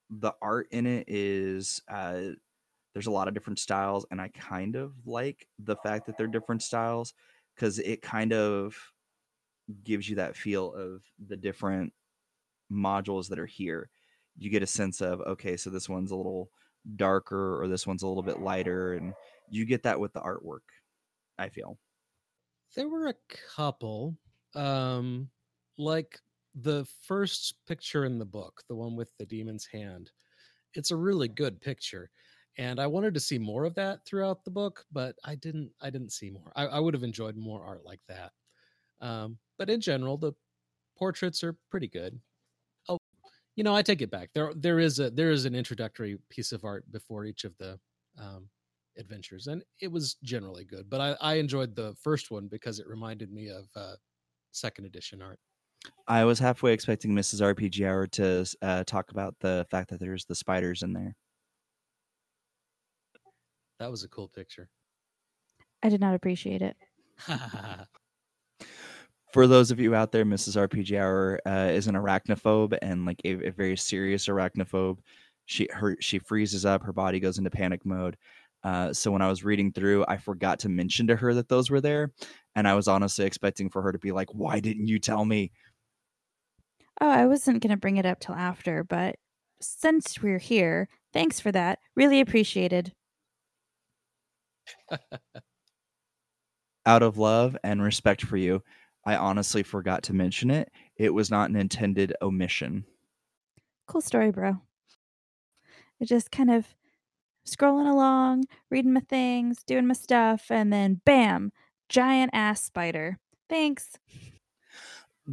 the 0.09 0.33
art 0.41 0.67
in 0.71 0.85
it 0.85 1.05
is 1.07 1.81
uh, 1.87 2.21
there's 2.93 3.07
a 3.07 3.11
lot 3.11 3.27
of 3.27 3.33
different 3.33 3.59
styles, 3.59 4.05
and 4.11 4.19
I 4.19 4.29
kind 4.29 4.75
of 4.75 4.93
like 5.05 5.47
the 5.59 5.75
fact 5.77 6.07
that 6.07 6.17
they're 6.17 6.27
different 6.27 6.63
styles 6.63 7.13
because 7.55 7.79
it 7.79 8.01
kind 8.01 8.33
of 8.33 8.75
gives 9.83 10.09
you 10.09 10.15
that 10.15 10.35
feel 10.35 10.73
of 10.73 11.03
the 11.27 11.37
different 11.37 11.93
modules 12.71 13.27
that 13.29 13.39
are 13.39 13.45
here. 13.45 13.89
You 14.37 14.49
get 14.49 14.63
a 14.63 14.67
sense 14.67 15.01
of 15.01 15.21
okay, 15.21 15.57
so 15.57 15.69
this 15.69 15.87
one's 15.87 16.11
a 16.11 16.15
little 16.15 16.49
darker 16.95 17.61
or 17.61 17.67
this 17.67 17.85
one's 17.85 18.03
a 18.03 18.07
little 18.07 18.23
bit 18.23 18.41
lighter 18.41 18.93
and 18.93 19.13
you 19.49 19.65
get 19.65 19.83
that 19.83 19.99
with 19.99 20.13
the 20.13 20.21
artwork 20.21 20.59
i 21.37 21.49
feel 21.49 21.77
there 22.75 22.87
were 22.87 23.07
a 23.07 23.15
couple 23.55 24.15
um 24.55 25.29
like 25.79 26.19
the 26.55 26.85
first 27.03 27.55
picture 27.67 28.05
in 28.05 28.19
the 28.19 28.25
book 28.25 28.63
the 28.69 28.75
one 28.75 28.95
with 28.95 29.11
the 29.17 29.25
demon's 29.25 29.65
hand 29.65 30.11
it's 30.73 30.91
a 30.91 30.95
really 30.95 31.27
good 31.27 31.61
picture 31.61 32.09
and 32.57 32.79
i 32.79 32.87
wanted 32.87 33.13
to 33.13 33.19
see 33.19 33.39
more 33.39 33.65
of 33.65 33.75
that 33.75 34.05
throughout 34.05 34.43
the 34.43 34.51
book 34.51 34.85
but 34.91 35.15
i 35.25 35.35
didn't 35.35 35.71
i 35.81 35.89
didn't 35.89 36.11
see 36.11 36.29
more 36.29 36.51
i, 36.55 36.65
I 36.65 36.79
would 36.79 36.93
have 36.93 37.03
enjoyed 37.03 37.37
more 37.37 37.63
art 37.63 37.85
like 37.85 38.01
that 38.07 38.31
um, 39.01 39.37
but 39.57 39.69
in 39.69 39.81
general 39.81 40.17
the 40.17 40.33
portraits 40.97 41.43
are 41.43 41.57
pretty 41.71 41.87
good 41.87 42.19
oh 42.89 42.97
you 43.55 43.63
know 43.63 43.75
i 43.75 43.81
take 43.81 44.01
it 44.01 44.11
back 44.11 44.29
there 44.33 44.53
there 44.55 44.79
is 44.79 44.99
a 44.99 45.09
there 45.09 45.31
is 45.31 45.45
an 45.45 45.55
introductory 45.55 46.17
piece 46.29 46.51
of 46.51 46.65
art 46.65 46.91
before 46.91 47.25
each 47.25 47.45
of 47.45 47.57
the 47.57 47.79
um, 48.19 48.49
adventures, 48.99 49.47
and 49.47 49.63
it 49.81 49.91
was 49.91 50.15
generally 50.23 50.65
good. 50.65 50.89
But 50.89 51.01
I, 51.01 51.15
I 51.21 51.33
enjoyed 51.35 51.75
the 51.75 51.95
first 52.01 52.31
one 52.31 52.47
because 52.47 52.79
it 52.79 52.87
reminded 52.87 53.31
me 53.31 53.49
of 53.49 53.67
uh, 53.75 53.95
second 54.51 54.85
edition 54.85 55.21
art. 55.21 55.39
I 56.07 56.25
was 56.25 56.39
halfway 56.39 56.73
expecting 56.73 57.11
Mrs. 57.11 57.41
RPG 57.41 57.87
Hour 57.87 58.07
to 58.07 58.45
uh, 58.61 58.83
talk 58.83 59.11
about 59.11 59.35
the 59.39 59.65
fact 59.69 59.89
that 59.91 59.99
there's 59.99 60.25
the 60.25 60.35
spiders 60.35 60.81
in 60.81 60.93
there. 60.93 61.15
That 63.79 63.91
was 63.91 64.03
a 64.03 64.09
cool 64.09 64.27
picture. 64.27 64.69
I 65.81 65.89
did 65.89 66.01
not 66.01 66.15
appreciate 66.15 66.61
it. 66.61 66.75
For 69.31 69.45
those 69.45 69.69
of 69.69 69.79
you 69.79 69.93
out 69.93 70.11
there, 70.11 70.25
Mrs. 70.25 70.57
RPG 70.57 70.99
Hour 70.99 71.39
uh, 71.45 71.69
is 71.71 71.87
an 71.87 71.95
arachnophobe 71.95 72.77
and 72.81 73.05
like 73.05 73.21
a, 73.23 73.47
a 73.47 73.51
very 73.51 73.77
serious 73.77 74.25
arachnophobe. 74.27 74.97
She 75.45 75.67
her 75.71 75.95
she 75.99 76.19
freezes 76.19 76.65
up, 76.65 76.83
her 76.83 76.93
body 76.93 77.19
goes 77.19 77.37
into 77.37 77.49
panic 77.49 77.85
mode. 77.85 78.17
Uh, 78.63 78.91
so 78.91 79.11
when 79.11 79.21
I 79.21 79.29
was 79.29 79.43
reading 79.43 79.71
through, 79.71 80.03
I 80.07 80.17
forgot 80.17 80.59
to 80.59 80.69
mention 80.69 81.07
to 81.07 81.15
her 81.15 81.33
that 81.35 81.47
those 81.47 81.69
were 81.69 81.79
there, 81.79 82.11
and 82.55 82.67
I 82.67 82.73
was 82.73 82.87
honestly 82.87 83.25
expecting 83.25 83.69
for 83.69 83.81
her 83.83 83.91
to 83.91 83.99
be 83.99 84.11
like, 84.11 84.33
"Why 84.33 84.59
didn't 84.59 84.87
you 84.87 84.99
tell 84.99 85.23
me?" 85.25 85.51
Oh, 87.01 87.09
I 87.09 87.25
wasn't 87.25 87.61
gonna 87.63 87.77
bring 87.77 87.97
it 87.97 88.05
up 88.05 88.19
till 88.19 88.35
after, 88.35 88.83
but 88.83 89.15
since 89.61 90.21
we're 90.21 90.37
here, 90.39 90.87
thanks 91.13 91.39
for 91.39 91.51
that. 91.51 91.79
Really 91.95 92.19
appreciated. 92.19 92.93
Out 96.85 97.03
of 97.03 97.17
love 97.17 97.55
and 97.63 97.81
respect 97.81 98.23
for 98.25 98.37
you, 98.37 98.63
I 99.05 99.15
honestly 99.15 99.63
forgot 99.63 100.03
to 100.03 100.13
mention 100.13 100.49
it. 100.51 100.71
It 100.95 101.13
was 101.13 101.29
not 101.29 101.49
an 101.49 101.55
intended 101.55 102.13
omission. 102.21 102.85
Cool 103.87 104.01
story, 104.01 104.31
bro. 104.31 104.57
It 105.99 106.05
just 106.05 106.31
kind 106.31 106.49
of 106.51 106.75
scrolling 107.45 107.89
along, 107.89 108.45
reading 108.69 108.93
my 108.93 109.01
things, 109.01 109.63
doing 109.63 109.87
my 109.87 109.93
stuff, 109.93 110.49
and 110.49 110.71
then 110.71 111.01
bam, 111.05 111.51
giant 111.89 112.31
ass 112.33 112.63
spider. 112.63 113.19
Thanks. 113.49 113.97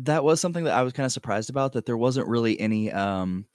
That 0.05 0.25
was 0.25 0.41
something 0.41 0.65
that 0.65 0.75
I 0.75 0.83
was 0.83 0.93
kind 0.93 1.07
of 1.07 1.13
surprised 1.13 1.51
about 1.51 1.73
that 1.73 1.87
there 1.87 1.97
wasn't 1.97 2.29
really 2.29 2.59
any 2.61 2.93
um 2.93 3.47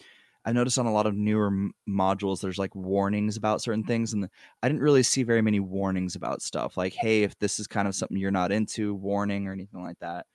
I 0.45 0.53
noticed 0.53 0.79
on 0.79 0.87
a 0.87 0.91
lot 0.93 1.05
of 1.05 1.15
newer 1.15 1.47
m- 1.47 1.73
modules 1.87 2.41
there's 2.41 2.57
like 2.57 2.75
warnings 2.75 3.37
about 3.37 3.61
certain 3.61 3.83
things 3.83 4.13
and 4.13 4.27
I 4.63 4.67
didn't 4.69 4.81
really 4.81 5.03
see 5.03 5.23
very 5.23 5.41
many 5.43 5.59
warnings 5.59 6.15
about 6.15 6.41
stuff 6.41 6.77
like 6.77 6.93
hey 6.93 7.23
if 7.23 7.37
this 7.39 7.59
is 7.59 7.67
kind 7.67 7.87
of 7.87 7.95
something 7.95 8.17
you're 8.17 8.31
not 8.31 8.51
into 8.51 8.95
warning 8.95 9.47
or 9.47 9.53
anything 9.53 9.83
like 9.83 9.99
that. 9.99 10.25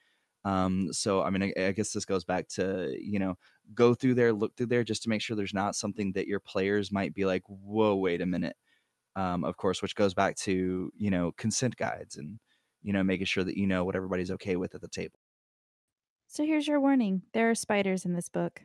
Um 0.45 0.93
so 0.93 1.23
I 1.23 1.31
mean 1.31 1.45
I, 1.57 1.67
I 1.69 1.73
guess 1.73 1.93
this 1.93 2.05
goes 2.07 2.25
back 2.25 2.49
to, 2.51 2.97
you 3.01 3.19
know, 3.21 3.37
go 3.75 3.95
through 3.95 4.15
there, 4.15 4.33
look 4.33 4.57
through 4.57 4.67
there 4.69 4.85
just 4.85 5.05
to 5.05 5.11
make 5.11 5.23
sure 5.23 5.37
there's 5.37 5.55
not 5.55 5.77
something 5.77 6.13
that 6.13 6.29
your 6.29 6.41
players 6.41 6.93
might 6.93 7.15
be 7.15 7.27
like, 7.27 7.43
"Whoa, 7.49 7.97
wait 7.97 8.23
a 8.23 8.27
minute." 8.27 8.57
Um 9.17 9.45
of 9.45 9.57
course, 9.59 9.83
which 9.83 9.97
goes 9.97 10.15
back 10.15 10.37
to, 10.39 10.93
you 10.97 11.11
know, 11.11 11.33
consent 11.35 11.77
guides 11.77 12.17
and 12.19 12.41
you 12.83 12.93
know, 12.95 13.05
making 13.05 13.27
sure 13.27 13.45
that 13.45 13.57
you 13.59 13.67
know 13.69 13.85
what 13.85 13.97
everybody's 13.97 14.31
okay 14.33 14.57
with 14.57 14.75
at 14.77 14.81
the 14.83 14.89
table. 14.89 15.19
So 16.37 16.45
here's 16.45 16.69
your 16.69 16.81
warning 16.81 17.23
there 17.33 17.49
are 17.49 17.55
spiders 17.55 18.05
in 18.05 18.13
this 18.13 18.29
book. 18.29 18.61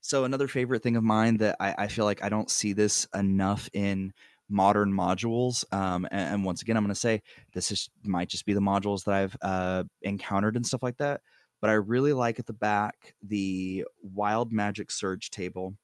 So 0.00 0.24
another 0.24 0.48
favorite 0.48 0.82
thing 0.82 0.96
of 0.96 1.04
mine 1.04 1.36
that 1.36 1.56
I, 1.60 1.74
I 1.76 1.88
feel 1.88 2.06
like 2.06 2.24
I 2.24 2.30
don't 2.30 2.50
see 2.50 2.72
this 2.72 3.06
enough 3.14 3.68
in 3.74 4.14
modern 4.48 4.90
modules. 4.90 5.70
Um, 5.74 6.08
and, 6.10 6.34
and 6.34 6.44
once 6.46 6.62
again, 6.62 6.78
I'm 6.78 6.82
going 6.82 6.94
to 6.94 6.98
say 6.98 7.20
this 7.52 7.70
is 7.70 7.90
might 8.04 8.30
just 8.30 8.46
be 8.46 8.54
the 8.54 8.60
modules 8.60 9.04
that 9.04 9.14
I've 9.16 9.36
uh, 9.42 9.84
encountered 10.00 10.56
and 10.56 10.66
stuff 10.66 10.82
like 10.82 10.96
that. 10.96 11.20
But 11.60 11.68
I 11.68 11.74
really 11.74 12.14
like 12.14 12.38
at 12.38 12.46
the 12.46 12.54
back 12.54 13.14
the 13.22 13.84
wild 14.00 14.52
magic 14.52 14.90
surge 14.90 15.28
table, 15.28 15.74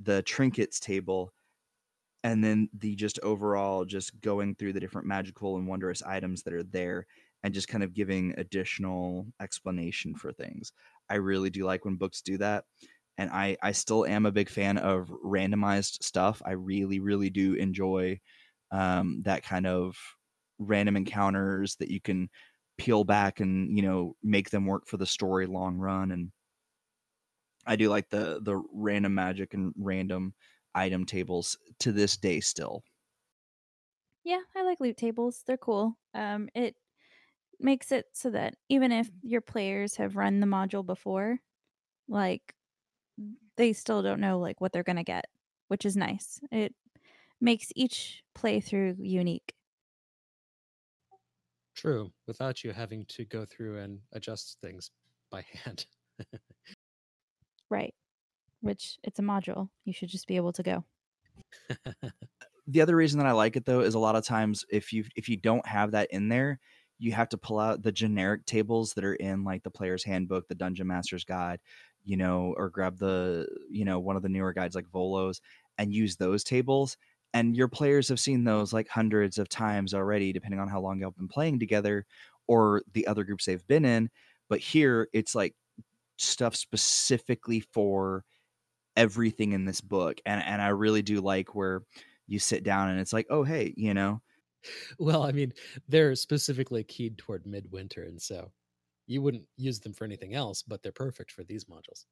the 0.00 0.22
trinkets 0.22 0.80
table, 0.80 1.34
and 2.24 2.42
then 2.42 2.70
the 2.72 2.96
just 2.96 3.20
overall 3.22 3.84
just 3.84 4.18
going 4.22 4.54
through 4.54 4.72
the 4.72 4.80
different 4.80 5.06
magical 5.06 5.58
and 5.58 5.66
wondrous 5.66 6.02
items 6.02 6.44
that 6.44 6.54
are 6.54 6.62
there 6.62 7.06
and 7.42 7.54
just 7.54 7.68
kind 7.68 7.84
of 7.84 7.94
giving 7.94 8.34
additional 8.38 9.26
explanation 9.40 10.14
for 10.14 10.32
things. 10.32 10.72
I 11.08 11.16
really 11.16 11.50
do 11.50 11.64
like 11.64 11.84
when 11.84 11.96
books 11.96 12.22
do 12.22 12.38
that. 12.38 12.64
And 13.18 13.30
I, 13.30 13.56
I 13.62 13.72
still 13.72 14.06
am 14.06 14.26
a 14.26 14.32
big 14.32 14.48
fan 14.48 14.78
of 14.78 15.08
randomized 15.24 16.02
stuff. 16.02 16.40
I 16.44 16.52
really, 16.52 16.98
really 17.00 17.30
do 17.30 17.54
enjoy 17.54 18.20
um, 18.70 19.22
that 19.24 19.42
kind 19.42 19.66
of 19.66 19.96
random 20.58 20.96
encounters 20.96 21.76
that 21.76 21.90
you 21.90 22.00
can 22.00 22.30
peel 22.78 23.04
back 23.04 23.40
and, 23.40 23.76
you 23.76 23.82
know, 23.82 24.16
make 24.22 24.50
them 24.50 24.66
work 24.66 24.86
for 24.86 24.96
the 24.96 25.06
story 25.06 25.46
long 25.46 25.76
run. 25.76 26.10
And 26.10 26.32
I 27.66 27.74
do 27.76 27.88
like 27.88 28.10
the 28.10 28.40
the 28.40 28.56
random 28.72 29.14
magic 29.14 29.52
and 29.54 29.72
random 29.76 30.34
item 30.76 31.04
tables 31.06 31.58
to 31.80 31.90
this 31.92 32.16
day 32.16 32.38
still. 32.40 32.84
Yeah, 34.24 34.42
I 34.54 34.62
like 34.62 34.80
loot 34.80 34.96
tables. 34.96 35.42
They're 35.46 35.56
cool. 35.56 35.98
Um, 36.14 36.48
it 36.54 36.76
makes 37.62 37.92
it 37.92 38.06
so 38.12 38.30
that 38.30 38.54
even 38.68 38.92
if 38.92 39.10
your 39.22 39.40
players 39.40 39.96
have 39.96 40.16
run 40.16 40.40
the 40.40 40.46
module 40.46 40.84
before, 40.84 41.38
like 42.08 42.54
they 43.56 43.72
still 43.72 44.02
don't 44.02 44.20
know 44.20 44.38
like 44.38 44.60
what 44.60 44.72
they're 44.72 44.82
gonna 44.82 45.04
get, 45.04 45.26
which 45.68 45.84
is 45.84 45.96
nice. 45.96 46.40
It 46.50 46.74
makes 47.40 47.68
each 47.76 48.22
playthrough 48.36 48.96
unique. 48.98 49.54
True, 51.74 52.12
without 52.26 52.64
you 52.64 52.72
having 52.72 53.04
to 53.06 53.24
go 53.24 53.44
through 53.44 53.78
and 53.78 54.00
adjust 54.12 54.58
things 54.60 54.90
by 55.30 55.42
hand. 55.64 55.86
Right. 57.70 57.94
Which 58.60 58.98
it's 59.04 59.18
a 59.18 59.22
module. 59.22 59.70
You 59.84 59.92
should 59.92 60.08
just 60.08 60.26
be 60.26 60.36
able 60.36 60.52
to 60.54 60.62
go. 60.62 60.84
the 62.66 62.80
other 62.80 62.96
reason 62.96 63.18
that 63.18 63.26
I 63.26 63.32
like 63.32 63.56
it 63.56 63.64
though 63.64 63.80
is 63.80 63.94
a 63.94 63.98
lot 63.98 64.16
of 64.16 64.24
times 64.24 64.64
if 64.70 64.92
you 64.92 65.04
if 65.16 65.28
you 65.28 65.36
don't 65.36 65.66
have 65.66 65.92
that 65.92 66.10
in 66.10 66.28
there, 66.28 66.60
you 67.02 67.10
have 67.12 67.28
to 67.30 67.36
pull 67.36 67.58
out 67.58 67.82
the 67.82 67.90
generic 67.90 68.46
tables 68.46 68.94
that 68.94 69.04
are 69.04 69.14
in 69.14 69.42
like 69.42 69.64
the 69.64 69.70
player's 69.70 70.04
handbook, 70.04 70.46
the 70.46 70.54
dungeon 70.54 70.86
master's 70.86 71.24
guide, 71.24 71.58
you 72.04 72.16
know, 72.16 72.54
or 72.56 72.70
grab 72.70 72.96
the, 72.96 73.48
you 73.68 73.84
know, 73.84 73.98
one 73.98 74.14
of 74.14 74.22
the 74.22 74.28
newer 74.28 74.52
guides 74.52 74.76
like 74.76 74.88
Volo's 74.88 75.40
and 75.78 75.92
use 75.92 76.14
those 76.14 76.44
tables. 76.44 76.96
And 77.34 77.56
your 77.56 77.66
players 77.66 78.08
have 78.08 78.20
seen 78.20 78.44
those 78.44 78.72
like 78.72 78.86
hundreds 78.88 79.38
of 79.38 79.48
times 79.48 79.94
already, 79.94 80.32
depending 80.32 80.60
on 80.60 80.68
how 80.68 80.80
long 80.80 81.00
have 81.00 81.16
been 81.16 81.26
playing 81.26 81.58
together 81.58 82.06
or 82.46 82.82
the 82.92 83.08
other 83.08 83.24
groups 83.24 83.46
they've 83.46 83.66
been 83.66 83.84
in. 83.84 84.08
But 84.48 84.60
here 84.60 85.08
it's 85.12 85.34
like 85.34 85.56
stuff 86.18 86.54
specifically 86.54 87.60
for 87.72 88.24
everything 88.96 89.52
in 89.52 89.64
this 89.64 89.80
book. 89.80 90.20
And 90.24 90.40
and 90.40 90.62
I 90.62 90.68
really 90.68 91.02
do 91.02 91.20
like 91.20 91.56
where 91.56 91.82
you 92.28 92.38
sit 92.38 92.62
down 92.62 92.90
and 92.90 93.00
it's 93.00 93.12
like, 93.12 93.26
oh 93.28 93.42
hey, 93.42 93.74
you 93.76 93.92
know. 93.92 94.20
Well, 94.98 95.22
I 95.22 95.32
mean, 95.32 95.52
they're 95.88 96.14
specifically 96.14 96.84
keyed 96.84 97.18
toward 97.18 97.46
midwinter, 97.46 98.04
and 98.04 98.20
so 98.20 98.52
you 99.06 99.22
wouldn't 99.22 99.46
use 99.56 99.80
them 99.80 99.92
for 99.92 100.04
anything 100.04 100.34
else, 100.34 100.62
but 100.62 100.82
they're 100.82 100.92
perfect 100.92 101.32
for 101.32 101.44
these 101.44 101.64
modules. 101.66 102.06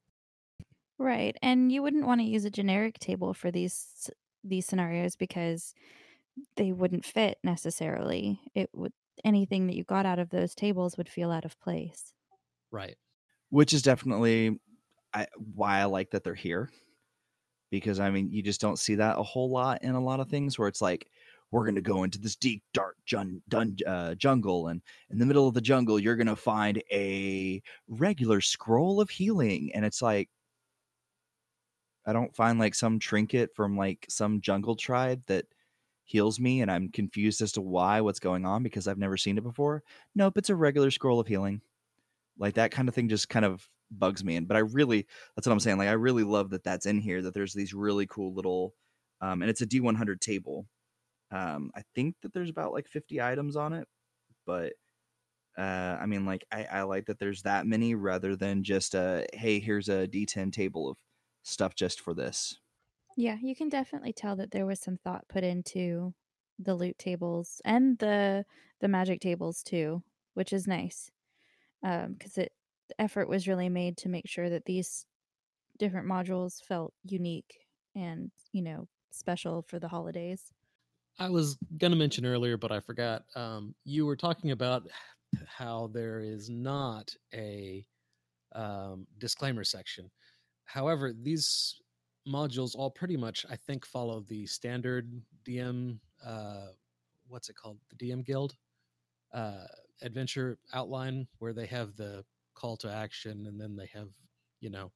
Right. 0.99 1.37
And 1.43 1.73
you 1.73 1.83
wouldn't 1.83 2.07
want 2.07 2.21
to 2.21 2.27
use 2.27 2.45
a 2.45 2.51
generic 2.51 2.99
table 2.99 3.33
for 3.35 3.51
these 3.51 4.11
these 4.45 4.67
scenarios 4.67 5.17
because 5.17 5.75
they 6.57 6.73
wouldn't 6.73 7.05
fit 7.05 7.39
necessarily. 7.45 8.41
It 8.55 8.71
would 8.75 8.93
anything 9.25 9.67
that 9.67 9.77
you 9.77 9.85
got 9.85 10.07
out 10.07 10.19
of 10.19 10.31
those 10.31 10.55
tables 10.55 10.97
would 10.97 11.09
feel 11.09 11.31
out 11.31 11.45
of 11.45 11.61
place. 11.61 12.15
Right. 12.71 12.97
Which 13.51 13.73
is 13.73 13.83
definitely 13.83 14.61
I, 15.15 15.27
why 15.37 15.81
I 15.81 15.85
like 15.85 16.11
that 16.13 16.25
they're 16.25 16.35
here. 16.35 16.71
Because 17.71 18.01
I 18.01 18.11
mean, 18.11 18.31
you 18.31 18.43
just 18.43 18.61
don't 18.61 18.79
see 18.79 18.97
that 18.97 19.19
a 19.19 19.23
whole 19.23 19.51
lot 19.51 19.83
in 19.83 19.95
a 19.95 20.01
lot 20.03 20.21
of 20.21 20.29
things 20.29 20.59
where 20.59 20.69
it's 20.69 20.83
like, 20.83 21.11
we're 21.51 21.65
going 21.65 21.75
to 21.75 21.81
go 21.81 22.05
into 22.05 22.19
this 22.19 22.37
deep 22.37 22.63
dark 22.73 22.97
jun- 23.07 23.43
dun- 23.49 23.77
uh, 23.87 24.15
jungle 24.15 24.69
and 24.69 24.83
in 25.11 25.19
the 25.19 25.27
middle 25.27 25.49
of 25.49 25.55
the 25.55 25.61
jungle 25.61 25.99
you're 25.99 26.17
going 26.17 26.27
to 26.27 26.37
find 26.37 26.83
a 26.93 27.63
regular 27.89 28.41
scroll 28.41 29.01
of 29.01 29.11
healing 29.11 29.71
and 29.75 29.85
it's 29.85 30.03
like 30.03 30.29
i 32.07 32.13
don't 32.13 32.35
find 32.35 32.59
like 32.59 32.75
some 32.75 32.99
trinket 32.99 33.55
from 33.55 33.77
like 33.77 34.07
some 34.09 34.41
jungle 34.41 34.77
tribe 34.77 35.23
that 35.27 35.45
heals 36.05 36.41
me 36.41 36.61
and 36.61 36.71
i'm 36.71 36.89
confused 36.89 37.41
as 37.41 37.53
to 37.53 37.61
why 37.61 38.01
what's 38.01 38.21
going 38.21 38.45
on 38.45 38.63
because 38.63 38.89
i've 38.89 38.99
never 38.99 39.17
seen 39.17 39.39
it 39.39 39.45
before. 39.45 39.83
Nope 40.15 40.37
it's 40.37 40.51
a 40.51 40.57
regular 40.57 40.91
scroll 40.91 41.21
of 41.21 41.29
healing. 41.29 41.61
Like 42.39 42.55
that 42.55 42.73
kind 42.73 42.89
of 42.89 42.95
thing 42.95 43.09
just 43.09 43.29
kind 43.29 43.45
of 43.45 43.69
bugs 43.91 44.25
me 44.25 44.37
and 44.37 44.47
but 44.47 44.57
i 44.57 44.61
really 44.61 45.07
that's 45.35 45.47
what 45.47 45.53
i'm 45.53 45.61
saying 45.61 45.79
like 45.79 45.89
i 45.89 45.93
really 45.93 46.23
love 46.23 46.51
that 46.51 46.65
that's 46.65 46.87
in 46.87 47.01
here 47.01 47.21
that 47.23 47.35
there's 47.35 47.53
these 47.53 47.75
really 47.75 48.07
cool 48.07 48.33
little 48.33 48.75
um, 49.21 49.43
and 49.43 49.51
it's 49.51 49.63
a 49.63 49.67
d100 49.67 50.21
table 50.21 50.65
um, 51.31 51.71
I 51.75 51.83
think 51.95 52.16
that 52.23 52.33
there's 52.33 52.51
about 52.51 52.73
like 52.73 52.88
50 52.88 53.21
items 53.21 53.57
on 53.57 53.73
it, 53.73 53.88
but 54.47 54.75
uh, 55.59 55.99
I 56.01 56.07
mean, 56.07 56.27
like 56.27 56.45
I, 56.53 56.64
I 56.66 56.83
like 56.83 57.07
that 57.07 57.19
there's 57.19 57.43
that 57.43 57.66
many 57.66 57.95
rather 57.95 58.37
than 58.37 58.64
just 58.64 58.95
a 58.95 59.27
hey, 59.35 59.61
here's 59.61 59.88
a 59.88 60.07
D10 60.09 60.51
table 60.53 60.90
of 60.90 60.99
stuff 61.45 61.75
just 61.75 62.01
for 62.01 62.14
this. 62.14 62.59
Yeah, 63.16 63.37
you 63.43 63.55
can 63.57 63.69
definitely 63.69 64.12
tell 64.12 64.37
that 64.37 64.51
there 64.51 64.66
was 64.66 64.81
some 64.81 64.97
thought 64.97 65.29
put 65.29 65.45
into 65.45 66.14
the 66.59 66.75
loot 66.75 66.99
tables 66.99 67.61
and 67.64 67.99
the 67.99 68.45
the 68.81 68.88
magic 68.88 69.21
tables 69.21 69.62
too, 69.62 70.03
which 70.35 70.53
is 70.53 70.66
nice. 70.66 71.11
Um, 71.85 72.14
because 72.14 72.38
it 72.38 72.53
the 72.88 73.01
effort 73.03 73.29
was 73.29 73.49
really 73.49 73.69
made 73.71 73.97
to 73.99 74.11
make 74.11 74.29
sure 74.29 74.51
that 74.51 74.66
these 74.66 75.07
different 75.79 76.09
modules 76.09 76.62
felt 76.62 76.95
unique 77.05 77.66
and 77.97 78.33
you 78.53 78.62
know 78.62 78.88
special 79.12 79.62
for 79.62 79.79
the 79.81 79.88
holidays. 79.88 80.53
I 81.18 81.29
was 81.29 81.59
going 81.79 81.92
to 81.92 81.99
mention 81.99 82.25
earlier, 82.25 82.57
but 82.57 82.73
I 82.73 82.81
forgot. 82.81 83.25
Um, 83.35 83.75
you 83.85 84.07
were 84.07 84.16
talking 84.16 84.53
about 84.53 84.88
how 85.46 85.90
there 85.92 86.20
is 86.20 86.49
not 86.49 87.14
a 87.35 87.85
um, 88.55 89.07
disclaimer 89.18 89.64
section. 89.64 90.11
However, 90.64 91.12
these 91.12 91.77
modules 92.27 92.75
all 92.75 92.90
pretty 92.90 93.16
much, 93.16 93.44
I 93.51 93.57
think, 93.57 93.85
follow 93.87 94.25
the 94.29 94.46
standard 94.46 95.11
DM. 95.46 95.99
Uh, 96.25 96.68
what's 97.29 97.49
it 97.49 97.57
called? 97.57 97.79
The 97.90 97.96
DM 98.07 98.25
Guild 98.25 98.57
uh, 99.33 99.66
adventure 100.03 100.59
outline, 100.73 101.27
where 101.38 101.53
they 101.53 101.66
have 101.66 101.96
the 101.96 102.25
call 102.55 102.77
to 102.79 102.92
action, 102.92 103.46
and 103.46 103.61
then 103.61 103.77
they 103.77 103.88
have, 103.92 104.09
you 104.61 104.70
know, 104.70 104.92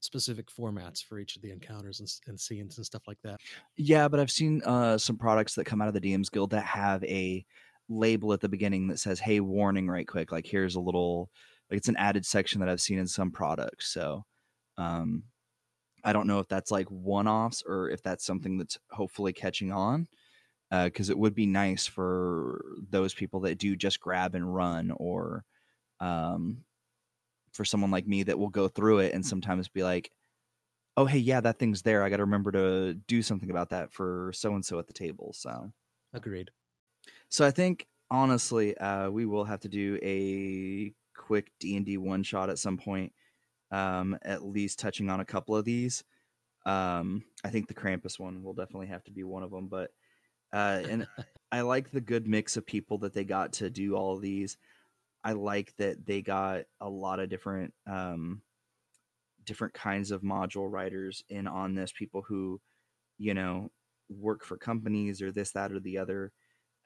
specific 0.00 0.46
formats 0.48 1.02
for 1.04 1.18
each 1.18 1.36
of 1.36 1.42
the 1.42 1.50
encounters 1.50 2.00
and, 2.00 2.08
and 2.26 2.38
scenes 2.40 2.76
and 2.76 2.86
stuff 2.86 3.02
like 3.06 3.18
that. 3.24 3.38
Yeah, 3.76 4.08
but 4.08 4.20
I've 4.20 4.30
seen 4.30 4.62
uh, 4.64 4.98
some 4.98 5.16
products 5.16 5.54
that 5.54 5.64
come 5.64 5.80
out 5.80 5.88
of 5.88 5.94
the 5.94 6.00
DMs 6.00 6.30
Guild 6.30 6.50
that 6.50 6.64
have 6.64 7.02
a 7.04 7.44
label 7.88 8.32
at 8.32 8.40
the 8.40 8.48
beginning 8.48 8.88
that 8.88 8.98
says, 8.98 9.20
"Hey, 9.20 9.40
warning!" 9.40 9.88
Right 9.88 10.06
quick, 10.06 10.32
like 10.32 10.46
here's 10.46 10.76
a 10.76 10.80
little, 10.80 11.30
like 11.70 11.78
it's 11.78 11.88
an 11.88 11.96
added 11.96 12.24
section 12.26 12.60
that 12.60 12.68
I've 12.68 12.80
seen 12.80 12.98
in 12.98 13.06
some 13.06 13.30
products. 13.30 13.92
So, 13.92 14.24
um, 14.76 15.24
I 16.04 16.12
don't 16.12 16.26
know 16.26 16.38
if 16.38 16.48
that's 16.48 16.70
like 16.70 16.86
one-offs 16.88 17.62
or 17.66 17.90
if 17.90 18.02
that's 18.02 18.24
something 18.24 18.58
that's 18.58 18.78
hopefully 18.90 19.32
catching 19.32 19.72
on. 19.72 20.08
Because 20.70 21.08
uh, 21.08 21.12
it 21.12 21.18
would 21.18 21.34
be 21.34 21.46
nice 21.46 21.86
for 21.86 22.62
those 22.90 23.14
people 23.14 23.40
that 23.40 23.56
do 23.56 23.74
just 23.74 24.00
grab 24.00 24.34
and 24.34 24.54
run, 24.54 24.92
or 24.94 25.44
um, 25.98 26.58
for 27.58 27.64
someone 27.64 27.90
like 27.90 28.06
me 28.06 28.22
that 28.22 28.38
will 28.38 28.48
go 28.48 28.68
through 28.68 29.00
it 29.00 29.12
and 29.12 29.26
sometimes 29.26 29.68
be 29.68 29.82
like, 29.82 30.12
oh, 30.96 31.06
hey, 31.06 31.18
yeah, 31.18 31.40
that 31.40 31.58
thing's 31.58 31.82
there. 31.82 32.04
I 32.04 32.08
got 32.08 32.18
to 32.18 32.22
remember 32.22 32.52
to 32.52 32.94
do 32.94 33.20
something 33.20 33.50
about 33.50 33.70
that 33.70 33.92
for 33.92 34.30
so 34.32 34.54
and 34.54 34.64
so 34.64 34.78
at 34.78 34.86
the 34.86 34.92
table. 34.92 35.32
So, 35.34 35.72
agreed. 36.14 36.52
So, 37.30 37.44
I 37.44 37.50
think 37.50 37.88
honestly, 38.12 38.78
uh, 38.78 39.10
we 39.10 39.26
will 39.26 39.44
have 39.44 39.58
to 39.60 39.68
do 39.68 39.98
a 40.04 40.94
quick 41.16 41.50
D 41.58 41.76
and 41.76 41.84
D 41.84 41.98
one 41.98 42.22
shot 42.22 42.48
at 42.48 42.60
some 42.60 42.78
point, 42.78 43.12
um, 43.72 44.16
at 44.22 44.44
least 44.44 44.78
touching 44.78 45.10
on 45.10 45.18
a 45.18 45.24
couple 45.24 45.56
of 45.56 45.64
these. 45.64 46.04
Um, 46.64 47.24
I 47.42 47.48
think 47.48 47.66
the 47.66 47.74
Krampus 47.74 48.20
one 48.20 48.44
will 48.44 48.54
definitely 48.54 48.86
have 48.86 49.02
to 49.04 49.10
be 49.10 49.24
one 49.24 49.42
of 49.42 49.50
them, 49.50 49.66
but 49.66 49.90
uh, 50.52 50.82
and 50.88 51.08
I 51.50 51.62
like 51.62 51.90
the 51.90 52.00
good 52.00 52.28
mix 52.28 52.56
of 52.56 52.64
people 52.64 52.98
that 52.98 53.14
they 53.14 53.24
got 53.24 53.52
to 53.54 53.68
do 53.68 53.96
all 53.96 54.14
of 54.14 54.22
these. 54.22 54.56
I 55.24 55.32
like 55.32 55.74
that 55.78 56.06
they 56.06 56.22
got 56.22 56.62
a 56.80 56.88
lot 56.88 57.20
of 57.20 57.28
different 57.28 57.74
um, 57.86 58.42
different 59.44 59.74
kinds 59.74 60.10
of 60.10 60.22
module 60.22 60.70
writers 60.70 61.22
in 61.28 61.46
on 61.46 61.74
this. 61.74 61.92
People 61.92 62.22
who, 62.22 62.60
you 63.18 63.34
know, 63.34 63.70
work 64.08 64.44
for 64.44 64.56
companies 64.56 65.20
or 65.22 65.32
this, 65.32 65.52
that, 65.52 65.72
or 65.72 65.80
the 65.80 65.98
other. 65.98 66.32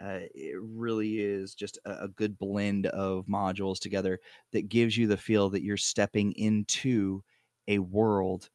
Uh, 0.03 0.21
it 0.35 0.57
really 0.61 1.21
is 1.21 1.55
just 1.55 1.79
a, 1.85 2.05
a 2.05 2.09
good 2.09 2.37
blend 2.39 2.87
of 2.87 3.25
modules 3.27 3.79
together 3.79 4.19
that 4.53 4.69
gives 4.69 4.97
you 4.97 5.07
the 5.07 5.17
feel 5.17 5.49
that 5.51 5.63
you're 5.63 5.77
stepping 5.77 6.33
into 6.33 7.23
a 7.69 7.79
world 7.79 8.49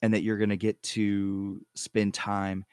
and 0.00 0.12
that 0.12 0.24
you're 0.24 0.38
going 0.38 0.50
to 0.50 0.56
get 0.56 0.82
to 0.82 1.64
spend 1.76 2.12
time 2.12 2.64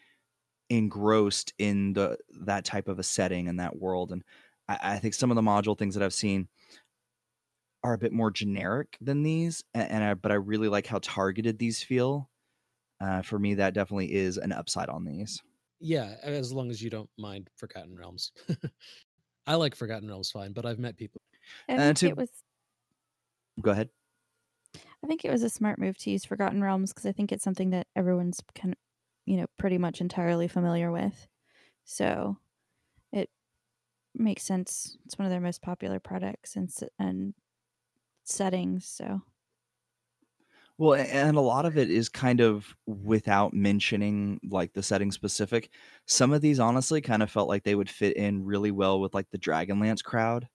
engrossed 0.70 1.54
in 1.58 1.94
the 1.94 2.18
that 2.42 2.66
type 2.66 2.88
of 2.88 3.00
a 3.00 3.04
setting 3.04 3.48
and 3.48 3.60
that 3.60 3.78
world 3.78 4.12
and 4.12 4.24
I, 4.70 4.78
I, 4.94 5.00
think 5.00 5.14
some 5.14 5.32
of 5.32 5.36
the 5.36 5.42
module 5.42 5.78
things 5.78 5.96
that 5.96 6.04
i've 6.04 6.14
seen 6.14 6.48
are 7.84 7.94
a 7.94 7.98
bit 7.98 8.14
more 8.14 8.32
generic 8.32 8.98
than 9.02 9.24
these 9.24 9.64
and, 9.74 9.92
and 9.92 10.04
I, 10.04 10.14
but 10.14 10.32
i 10.32 10.36
really 10.36 10.70
like 10.70 10.88
how 10.88 11.00
targeted 11.02 11.60
these 11.60 11.84
feel. 11.84 12.30
Uh, 13.02 13.22
for 13.22 13.40
me 13.40 13.54
that 13.54 13.74
definitely 13.74 14.14
is 14.14 14.38
an 14.38 14.52
upside 14.52 14.90
on 14.90 15.06
these. 15.06 15.42
Yeah 15.80 16.16
as 16.22 16.52
long 16.52 16.70
as 16.70 16.82
you 16.82 16.90
don't 16.90 17.10
mind 17.18 17.50
forgotten 17.56 17.96
realms. 17.96 18.34
I 19.48 19.56
like 19.56 19.74
forgotten 19.74 20.08
realms 20.08 20.30
fine 20.30 20.54
but 20.54 20.66
i've 20.66 20.80
met 20.80 20.98
people 20.98 21.22
i 21.68 21.78
think 21.78 21.98
to, 21.98 22.08
it 22.10 22.18
was 22.18 22.30
go 23.62 23.72
ahead. 23.72 23.90
I 25.04 25.08
think 25.08 25.24
it 25.24 25.32
was 25.32 25.44
a 25.44 25.50
smart 25.50 25.80
move 25.80 25.98
to 26.00 26.12
use 26.12 26.26
forgotten 26.26 26.62
realms 26.62 26.92
because 26.94 27.06
i 27.06 27.12
think 27.12 27.32
it's 27.32 27.44
something 27.44 27.72
that 27.72 27.88
everyone's 27.96 28.42
kind 28.54 28.74
of 28.74 28.78
you 29.30 29.38
know, 29.38 29.46
pretty 29.60 29.78
much 29.78 30.02
entirely 30.02 30.48
familiar 30.48 30.92
with. 30.92 31.28
So 31.86 32.38
it 32.40 32.49
makes 34.14 34.44
sense. 34.44 34.98
It's 35.06 35.18
one 35.18 35.26
of 35.26 35.32
their 35.32 35.42
most 35.42 35.62
popular 35.62 36.00
products 36.00 36.56
and 36.56 36.70
and 36.98 37.34
settings. 38.26 38.88
So 38.88 39.22
well, 40.78 40.94
and 40.96 41.36
a 41.36 41.42
lot 41.42 41.66
of 41.66 41.78
it 41.78 41.90
is 41.90 42.08
kind 42.08 42.40
of 42.40 42.76
without 42.86 43.54
mentioning 43.54 44.40
like 44.50 44.74
the 44.74 44.84
setting 44.84 45.12
specific. 45.12 45.72
Some 46.08 46.32
of 46.32 46.42
these 46.42 46.60
honestly 46.60 47.02
kind 47.02 47.22
of 47.22 47.30
felt 47.30 47.50
like 47.50 47.64
they 47.64 47.76
would 47.76 47.90
fit 47.90 48.16
in 48.16 48.46
really 48.46 48.72
well 48.72 49.00
with 49.02 49.14
like 49.14 49.30
the 49.32 49.38
Dragonlance 49.38 50.04
crowd. 50.04 50.48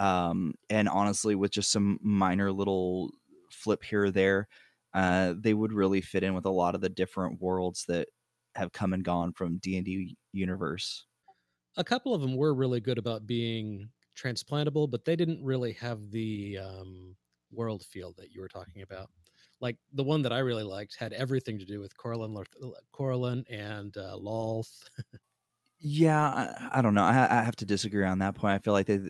Um, 0.00 0.54
and 0.70 0.88
honestly, 0.88 1.34
with 1.34 1.52
just 1.52 1.72
some 1.72 1.98
minor 2.02 2.52
little 2.52 3.10
flip 3.50 3.84
here 3.84 4.04
or 4.06 4.10
there, 4.10 4.48
uh, 4.94 5.34
they 5.38 5.54
would 5.54 5.72
really 5.72 6.00
fit 6.00 6.24
in 6.24 6.34
with 6.34 6.46
a 6.46 6.50
lot 6.50 6.74
of 6.74 6.80
the 6.80 6.88
different 6.90 7.40
worlds 7.40 7.86
that 7.88 8.08
have 8.56 8.72
come 8.72 8.92
and 8.92 9.04
gone 9.04 9.32
from 9.32 9.58
D&D 9.58 10.16
universe. 10.32 11.06
A 11.76 11.84
couple 11.84 12.14
of 12.14 12.20
them 12.20 12.36
were 12.36 12.54
really 12.54 12.80
good 12.80 12.98
about 12.98 13.26
being 13.26 13.88
transplantable, 14.16 14.88
but 14.88 15.04
they 15.04 15.16
didn't 15.16 15.42
really 15.42 15.72
have 15.72 16.10
the 16.10 16.58
um, 16.58 17.16
world 17.50 17.84
feel 17.84 18.12
that 18.18 18.32
you 18.32 18.40
were 18.40 18.48
talking 18.48 18.82
about. 18.82 19.10
Like 19.60 19.76
the 19.92 20.04
one 20.04 20.22
that 20.22 20.32
I 20.32 20.38
really 20.38 20.62
liked 20.62 20.96
had 20.96 21.12
everything 21.12 21.58
to 21.58 21.64
do 21.64 21.80
with 21.80 21.96
Corellon, 21.96 22.44
Corellon 22.92 23.44
and 23.48 23.96
uh, 23.96 24.16
Lolth. 24.16 24.84
yeah, 25.80 26.20
I, 26.28 26.78
I, 26.78 26.82
don't 26.82 26.94
know. 26.94 27.04
I, 27.04 27.40
I 27.40 27.42
have 27.42 27.56
to 27.56 27.64
disagree 27.64 28.04
on 28.04 28.18
that 28.18 28.34
point. 28.34 28.54
I 28.54 28.58
feel 28.58 28.72
like 28.72 28.86
they 28.86 29.00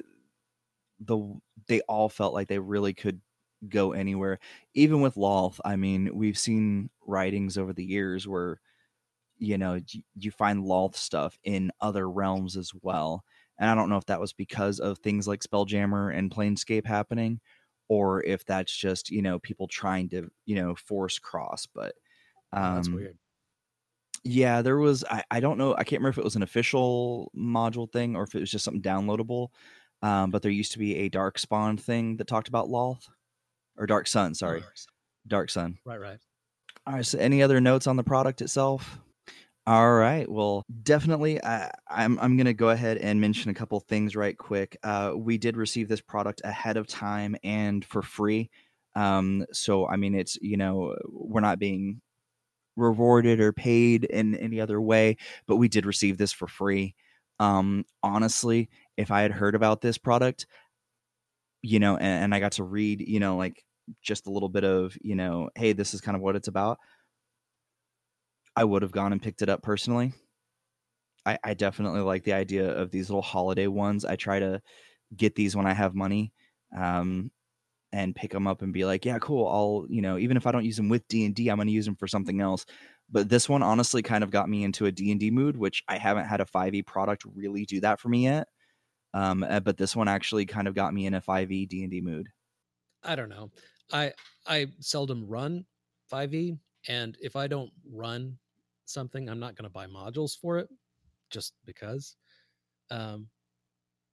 the 1.00 1.34
they 1.66 1.80
all 1.82 2.08
felt 2.08 2.34
like 2.34 2.48
they 2.48 2.58
really 2.58 2.94
could 2.94 3.20
go 3.68 3.92
anywhere. 3.92 4.38
Even 4.74 5.00
with 5.00 5.14
Lolth, 5.16 5.60
I 5.64 5.76
mean, 5.76 6.10
we've 6.14 6.38
seen 6.38 6.90
writings 7.06 7.58
over 7.58 7.72
the 7.72 7.84
years 7.84 8.28
where 8.28 8.60
you 9.44 9.58
know 9.58 9.78
you, 10.14 10.30
find 10.30 10.64
Lolth 10.64 10.96
stuff 10.96 11.38
in 11.44 11.70
other 11.80 12.08
realms 12.10 12.56
as 12.56 12.72
well. 12.82 13.24
And 13.58 13.70
I 13.70 13.74
don't 13.74 13.88
know 13.88 13.96
if 13.96 14.06
that 14.06 14.20
was 14.20 14.32
because 14.32 14.80
of 14.80 14.98
things 14.98 15.28
like 15.28 15.40
Spelljammer 15.40 16.16
and 16.16 16.30
Planescape 16.30 16.86
happening, 16.86 17.40
or 17.88 18.24
if 18.24 18.44
that's 18.44 18.74
just 18.74 19.10
you 19.10 19.22
know 19.22 19.38
people 19.38 19.68
trying 19.68 20.08
to 20.10 20.30
you 20.46 20.56
know 20.56 20.74
force 20.74 21.18
cross. 21.18 21.66
But 21.72 21.94
um, 22.52 22.64
oh, 22.64 22.74
that's 22.76 22.88
weird. 22.88 23.18
Yeah, 24.24 24.62
there 24.62 24.78
was. 24.78 25.04
I, 25.10 25.22
I 25.30 25.40
don't 25.40 25.58
know. 25.58 25.74
I 25.74 25.84
can't 25.84 26.00
remember 26.00 26.10
if 26.10 26.18
it 26.18 26.24
was 26.24 26.36
an 26.36 26.42
official 26.42 27.30
module 27.36 27.90
thing 27.90 28.16
or 28.16 28.22
if 28.22 28.34
it 28.34 28.40
was 28.40 28.50
just 28.50 28.64
something 28.64 28.82
downloadable. 28.82 29.48
Um, 30.02 30.30
but 30.30 30.42
there 30.42 30.50
used 30.50 30.72
to 30.72 30.78
be 30.78 30.96
a 30.96 31.08
Dark 31.08 31.38
Spawn 31.38 31.76
thing 31.76 32.16
that 32.16 32.26
talked 32.26 32.48
about 32.48 32.68
Lolth 32.68 33.08
or 33.76 33.86
Dark 33.86 34.06
Sun. 34.06 34.34
Sorry, 34.34 34.60
Dark 34.60 34.76
Sun. 34.76 34.92
Dark 35.26 35.50
Sun. 35.50 35.78
Right, 35.84 36.00
right. 36.00 36.18
All 36.86 36.94
right. 36.94 37.06
So, 37.06 37.18
any 37.18 37.42
other 37.42 37.60
notes 37.60 37.86
on 37.86 37.96
the 37.96 38.02
product 38.02 38.40
itself? 38.42 38.98
All 39.66 39.94
right. 39.94 40.30
Well, 40.30 40.66
definitely, 40.82 41.42
I, 41.42 41.70
I'm 41.88 42.18
I'm 42.20 42.36
gonna 42.36 42.52
go 42.52 42.68
ahead 42.68 42.98
and 42.98 43.18
mention 43.20 43.50
a 43.50 43.54
couple 43.54 43.80
things 43.80 44.14
right 44.14 44.36
quick. 44.36 44.76
Uh, 44.82 45.12
we 45.16 45.38
did 45.38 45.56
receive 45.56 45.88
this 45.88 46.02
product 46.02 46.42
ahead 46.44 46.76
of 46.76 46.86
time 46.86 47.34
and 47.42 47.82
for 47.84 48.02
free. 48.02 48.50
Um, 48.94 49.46
so 49.52 49.86
I 49.88 49.96
mean, 49.96 50.14
it's 50.14 50.36
you 50.42 50.58
know 50.58 50.94
we're 51.08 51.40
not 51.40 51.58
being 51.58 52.02
rewarded 52.76 53.40
or 53.40 53.52
paid 53.52 54.04
in 54.04 54.36
any 54.36 54.60
other 54.60 54.80
way, 54.80 55.16
but 55.46 55.56
we 55.56 55.68
did 55.68 55.86
receive 55.86 56.18
this 56.18 56.32
for 56.32 56.48
free. 56.48 56.94
Um, 57.40 57.84
honestly, 58.02 58.70
if 58.96 59.10
I 59.10 59.22
had 59.22 59.32
heard 59.32 59.54
about 59.56 59.80
this 59.82 59.98
product, 59.98 60.46
you 61.62 61.78
know, 61.78 61.96
and, 61.96 62.24
and 62.24 62.34
I 62.34 62.40
got 62.40 62.52
to 62.52 62.64
read, 62.64 63.00
you 63.00 63.20
know, 63.20 63.36
like 63.36 63.64
just 64.02 64.26
a 64.26 64.30
little 64.30 64.48
bit 64.48 64.64
of, 64.64 64.96
you 65.02 65.14
know, 65.14 65.50
hey, 65.56 65.72
this 65.72 65.94
is 65.94 66.00
kind 66.00 66.16
of 66.16 66.22
what 66.22 66.36
it's 66.36 66.48
about. 66.48 66.78
I 68.56 68.64
would 68.64 68.82
have 68.82 68.92
gone 68.92 69.12
and 69.12 69.22
picked 69.22 69.42
it 69.42 69.48
up 69.48 69.62
personally. 69.62 70.12
I, 71.26 71.38
I 71.42 71.54
definitely 71.54 72.00
like 72.00 72.24
the 72.24 72.34
idea 72.34 72.70
of 72.70 72.90
these 72.90 73.08
little 73.08 73.22
holiday 73.22 73.66
ones. 73.66 74.04
I 74.04 74.16
try 74.16 74.38
to 74.38 74.60
get 75.16 75.34
these 75.34 75.56
when 75.56 75.66
I 75.66 75.72
have 75.72 75.94
money. 75.94 76.32
Um, 76.76 77.30
and 77.92 78.16
pick 78.16 78.32
them 78.32 78.48
up 78.48 78.60
and 78.60 78.72
be 78.72 78.84
like, 78.84 79.04
yeah, 79.04 79.20
cool. 79.20 79.46
I'll, 79.46 79.86
you 79.88 80.02
know, 80.02 80.18
even 80.18 80.36
if 80.36 80.48
I 80.48 80.52
don't 80.52 80.64
use 80.64 80.76
them 80.76 80.88
with 80.88 81.06
D 81.06 81.24
and 81.24 81.32
D, 81.32 81.48
I'm 81.48 81.58
going 81.58 81.68
to 81.68 81.72
use 81.72 81.84
them 81.84 81.94
for 81.94 82.08
something 82.08 82.40
else. 82.40 82.66
But 83.08 83.28
this 83.28 83.48
one 83.48 83.62
honestly 83.62 84.02
kind 84.02 84.24
of 84.24 84.32
got 84.32 84.48
me 84.48 84.64
into 84.64 84.86
a 84.86 84.92
D 84.92 85.12
and 85.12 85.20
D 85.20 85.30
mood, 85.30 85.56
which 85.56 85.84
I 85.86 85.96
haven't 85.96 86.24
had 86.24 86.40
a 86.40 86.44
5e 86.44 86.84
product 86.86 87.22
really 87.36 87.64
do 87.64 87.80
that 87.82 88.00
for 88.00 88.08
me 88.08 88.24
yet. 88.24 88.48
Um, 89.14 89.44
uh, 89.44 89.60
but 89.60 89.76
this 89.76 89.94
one 89.94 90.08
actually 90.08 90.44
kind 90.44 90.66
of 90.66 90.74
got 90.74 90.92
me 90.92 91.06
in 91.06 91.14
a 91.14 91.20
5e 91.20 91.68
D&D 91.68 92.00
mood. 92.00 92.28
I 93.04 93.14
don't 93.14 93.28
know. 93.28 93.50
I 93.92 94.12
I 94.46 94.66
seldom 94.80 95.26
run 95.28 95.64
5e 96.12 96.58
and 96.88 97.16
if 97.20 97.36
I 97.36 97.46
don't 97.46 97.70
run 97.88 98.38
something, 98.86 99.28
I'm 99.28 99.40
not 99.40 99.56
going 99.56 99.64
to 99.64 99.70
buy 99.70 99.86
modules 99.86 100.38
for 100.38 100.58
it 100.58 100.68
just 101.30 101.54
because. 101.64 102.16
Um, 102.90 103.28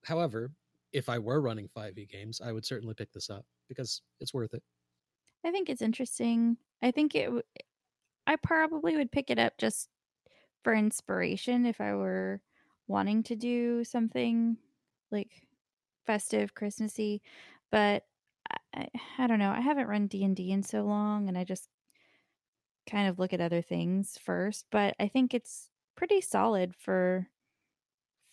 however, 0.05 0.51
if 0.93 1.09
I 1.09 1.19
were 1.19 1.41
running 1.41 1.67
5e 1.67 2.05
games, 2.05 2.41
I 2.41 2.51
would 2.51 2.65
certainly 2.65 2.93
pick 2.93 3.11
this 3.11 3.29
up 3.29 3.45
because 3.67 4.01
it's 4.19 4.33
worth 4.33 4.53
it. 4.53 4.63
I 5.43 5.51
think 5.51 5.69
it's 5.69 5.81
interesting. 5.81 6.57
I 6.81 6.91
think 6.91 7.15
it 7.15 7.25
w- 7.25 7.43
I 8.27 8.35
probably 8.37 8.95
would 8.97 9.11
pick 9.11 9.29
it 9.29 9.39
up 9.39 9.57
just 9.57 9.89
for 10.63 10.73
inspiration 10.73 11.65
if 11.65 11.81
I 11.81 11.95
were 11.95 12.41
wanting 12.87 13.23
to 13.23 13.35
do 13.35 13.83
something 13.83 14.57
like 15.11 15.47
festive, 16.05 16.55
Christmassy, 16.55 17.21
but 17.71 18.05
I, 18.73 18.89
I 19.17 19.27
don't 19.27 19.39
know. 19.39 19.51
I 19.51 19.61
haven't 19.61 19.87
run 19.87 20.07
D 20.07 20.23
and 20.23 20.35
D 20.35 20.51
in 20.51 20.63
so 20.63 20.83
long, 20.83 21.27
and 21.29 21.37
I 21.37 21.43
just 21.43 21.69
kind 22.91 23.07
of 23.07 23.19
look 23.19 23.33
at 23.33 23.41
other 23.41 23.61
things 23.61 24.17
first. 24.23 24.65
But 24.71 24.95
I 24.99 25.07
think 25.07 25.33
it's 25.33 25.69
pretty 25.95 26.21
solid 26.21 26.73
for 26.77 27.27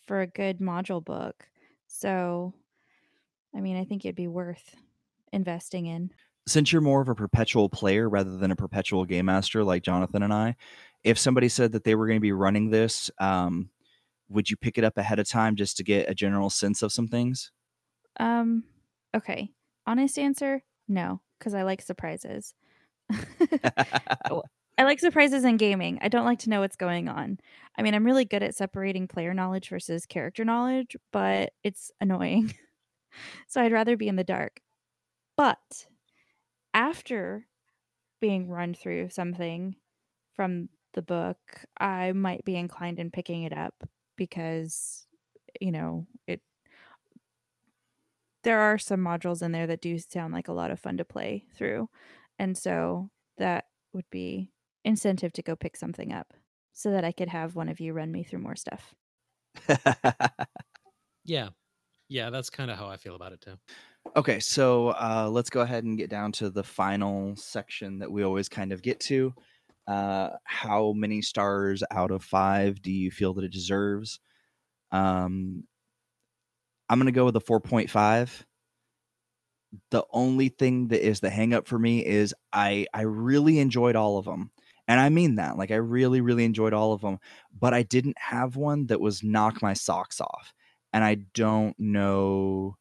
for 0.05 0.21
a 0.21 0.27
good 0.27 0.59
module 0.59 1.03
book. 1.03 1.47
So, 1.87 2.53
I 3.55 3.61
mean, 3.61 3.77
I 3.77 3.85
think 3.85 4.05
it'd 4.05 4.15
be 4.15 4.27
worth 4.27 4.75
investing 5.31 5.85
in. 5.85 6.11
Since 6.47 6.73
you're 6.73 6.81
more 6.81 7.01
of 7.01 7.09
a 7.09 7.15
perpetual 7.15 7.69
player 7.69 8.09
rather 8.09 8.37
than 8.37 8.51
a 8.51 8.55
perpetual 8.55 9.05
game 9.05 9.25
master 9.25 9.63
like 9.63 9.83
Jonathan 9.83 10.23
and 10.23 10.33
I, 10.33 10.55
if 11.03 11.19
somebody 11.19 11.47
said 11.47 11.71
that 11.73 11.83
they 11.83 11.95
were 11.95 12.07
going 12.07 12.17
to 12.17 12.21
be 12.21 12.31
running 12.31 12.69
this 12.69 13.11
um, 13.19 13.69
would 14.29 14.49
you 14.49 14.55
pick 14.55 14.77
it 14.77 14.83
up 14.83 14.97
ahead 14.97 15.19
of 15.19 15.27
time 15.27 15.55
just 15.55 15.77
to 15.77 15.83
get 15.83 16.09
a 16.09 16.15
general 16.15 16.49
sense 16.49 16.81
of 16.81 16.91
some 16.91 17.07
things? 17.07 17.51
Um, 18.19 18.63
okay. 19.15 19.49
Honest 19.85 20.19
answer, 20.19 20.63
no, 20.87 21.21
because 21.37 21.53
I 21.53 21.63
like 21.63 21.81
surprises. 21.81 22.53
I 24.77 24.83
like 24.83 24.99
surprises 24.99 25.43
in 25.43 25.57
gaming. 25.57 25.99
I 26.01 26.07
don't 26.07 26.25
like 26.25 26.39
to 26.39 26.49
know 26.49 26.61
what's 26.61 26.75
going 26.75 27.09
on. 27.09 27.39
I 27.77 27.81
mean, 27.81 27.93
I'm 27.93 28.05
really 28.05 28.25
good 28.25 28.43
at 28.43 28.55
separating 28.55 29.07
player 29.07 29.33
knowledge 29.33 29.69
versus 29.69 30.05
character 30.05 30.45
knowledge, 30.45 30.95
but 31.11 31.51
it's 31.63 31.91
annoying. 31.99 32.53
so 33.47 33.61
I'd 33.61 33.73
rather 33.73 33.97
be 33.97 34.07
in 34.07 34.15
the 34.15 34.23
dark. 34.23 34.61
But 35.35 35.87
after 36.73 37.45
being 38.21 38.49
run 38.49 38.73
through 38.73 39.09
something 39.09 39.75
from 40.33 40.69
the 40.93 41.01
book, 41.01 41.37
I 41.79 42.11
might 42.13 42.45
be 42.45 42.55
inclined 42.55 42.99
in 42.99 43.11
picking 43.11 43.43
it 43.43 43.53
up 43.53 43.75
because 44.15 45.07
you 45.61 45.71
know 45.71 46.05
it 46.27 46.41
there 48.43 48.59
are 48.59 48.77
some 48.77 49.01
modules 49.01 49.41
in 49.41 49.51
there 49.51 49.67
that 49.67 49.81
do 49.81 49.97
sound 49.97 50.33
like 50.33 50.47
a 50.47 50.53
lot 50.53 50.71
of 50.71 50.79
fun 50.79 50.97
to 50.97 51.05
play 51.05 51.45
through. 51.55 51.89
And 52.39 52.57
so 52.57 53.11
that 53.37 53.65
would 53.93 54.09
be 54.11 54.53
incentive 54.85 55.33
to 55.33 55.43
go 55.43 55.55
pick 55.55 55.77
something 55.77 56.13
up 56.13 56.33
so 56.73 56.91
that 56.91 57.05
I 57.05 57.11
could 57.11 57.29
have 57.29 57.55
one 57.55 57.69
of 57.69 57.79
you 57.79 57.93
run 57.93 58.11
me 58.11 58.23
through 58.23 58.39
more 58.39 58.55
stuff. 58.55 58.95
Yeah. 61.23 61.49
Yeah, 62.09 62.29
that's 62.31 62.49
kind 62.49 62.71
of 62.71 62.77
how 62.77 62.87
I 62.89 62.97
feel 62.97 63.15
about 63.15 63.33
it 63.33 63.41
too. 63.41 63.59
okay, 64.15 64.39
so 64.39 64.89
uh, 64.89 65.29
let's 65.31 65.49
go 65.49 65.61
ahead 65.61 65.83
and 65.83 65.97
get 65.97 66.09
down 66.09 66.31
to 66.33 66.49
the 66.49 66.63
final 66.63 67.35
section 67.35 67.99
that 67.99 68.11
we 68.11 68.23
always 68.23 68.49
kind 68.49 68.71
of 68.71 68.81
get 68.81 68.99
to. 69.01 69.33
Uh, 69.87 70.31
how 70.43 70.93
many 70.93 71.21
stars 71.21 71.83
out 71.91 72.11
of 72.11 72.23
five 72.23 72.81
do 72.81 72.91
you 72.91 73.11
feel 73.11 73.33
that 73.33 73.43
it 73.43 73.51
deserves? 73.51 74.19
Um, 74.91 75.65
I'm 76.89 76.99
gonna 76.99 77.11
go 77.11 77.25
with 77.25 77.35
a 77.35 77.39
4.5. 77.41 78.45
The 79.91 80.03
only 80.11 80.49
thing 80.49 80.87
that 80.87 81.05
is 81.05 81.19
the 81.19 81.29
hang 81.29 81.53
up 81.53 81.67
for 81.67 81.77
me 81.77 82.05
is 82.05 82.33
I 82.53 82.87
I 82.93 83.01
really 83.01 83.59
enjoyed 83.59 83.95
all 83.95 84.17
of 84.17 84.25
them. 84.25 84.51
And 84.87 84.99
I 84.99 85.09
mean 85.09 85.35
that. 85.35 85.57
Like 85.57 85.71
I 85.71 85.75
really 85.75 86.21
really 86.21 86.43
enjoyed 86.45 86.73
all 86.73 86.93
of 86.93 87.01
them, 87.01 87.19
but 87.53 87.73
I 87.73 87.83
didn't 87.83 88.17
have 88.17 88.55
one 88.55 88.87
that 88.87 88.99
was 88.99 89.23
knock 89.23 89.61
my 89.61 89.73
socks 89.73 90.19
off. 90.19 90.53
And 90.93 91.03
I 91.03 91.15
don't 91.33 91.77
know 91.79 92.77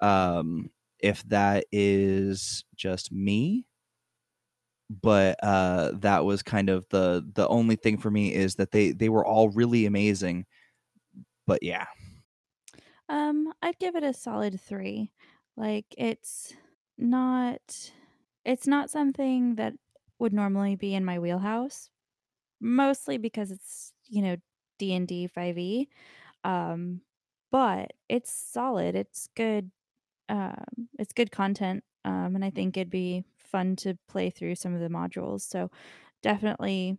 um 0.00 0.70
if 1.00 1.22
that 1.24 1.66
is 1.72 2.64
just 2.76 3.12
me 3.12 3.66
but 4.88 5.36
uh 5.42 5.92
that 5.96 6.24
was 6.24 6.42
kind 6.42 6.68
of 6.68 6.86
the 6.90 7.28
the 7.34 7.46
only 7.48 7.76
thing 7.76 7.98
for 7.98 8.10
me 8.10 8.32
is 8.32 8.54
that 8.56 8.70
they 8.70 8.92
they 8.92 9.08
were 9.08 9.24
all 9.26 9.48
really 9.50 9.84
amazing 9.86 10.46
but 11.46 11.62
yeah 11.62 11.86
Um, 13.08 13.52
I'd 13.62 13.78
give 13.78 13.94
it 13.96 14.02
a 14.02 14.12
solid 14.12 14.60
3. 14.60 15.12
Like 15.56 15.86
it's 15.96 16.54
not 16.98 17.92
it's 18.44 18.66
not 18.66 18.90
something 18.90 19.56
that 19.56 19.74
would 20.18 20.32
normally 20.32 20.76
be 20.76 20.94
in 20.94 21.04
my 21.04 21.18
wheelhouse, 21.18 21.90
mostly 22.60 23.18
because 23.18 23.50
it's, 23.50 23.92
you 24.06 24.22
know, 24.22 24.36
D&D 24.78 25.26
5e. 25.26 25.88
Um, 26.44 27.02
but 27.52 27.92
it's 28.08 28.32
solid. 28.32 28.94
It's 28.96 29.28
good 29.36 29.70
um 30.28 30.88
it's 30.98 31.12
good 31.12 31.32
content. 31.32 31.84
Um, 32.04 32.36
and 32.36 32.44
I 32.44 32.50
think 32.50 32.76
it'd 32.76 32.90
be 32.90 33.24
fun 33.38 33.76
to 33.76 33.98
play 34.08 34.30
through 34.30 34.56
some 34.56 34.74
of 34.74 34.80
the 34.80 34.88
modules. 34.88 35.42
So 35.42 35.70
definitely 36.22 36.98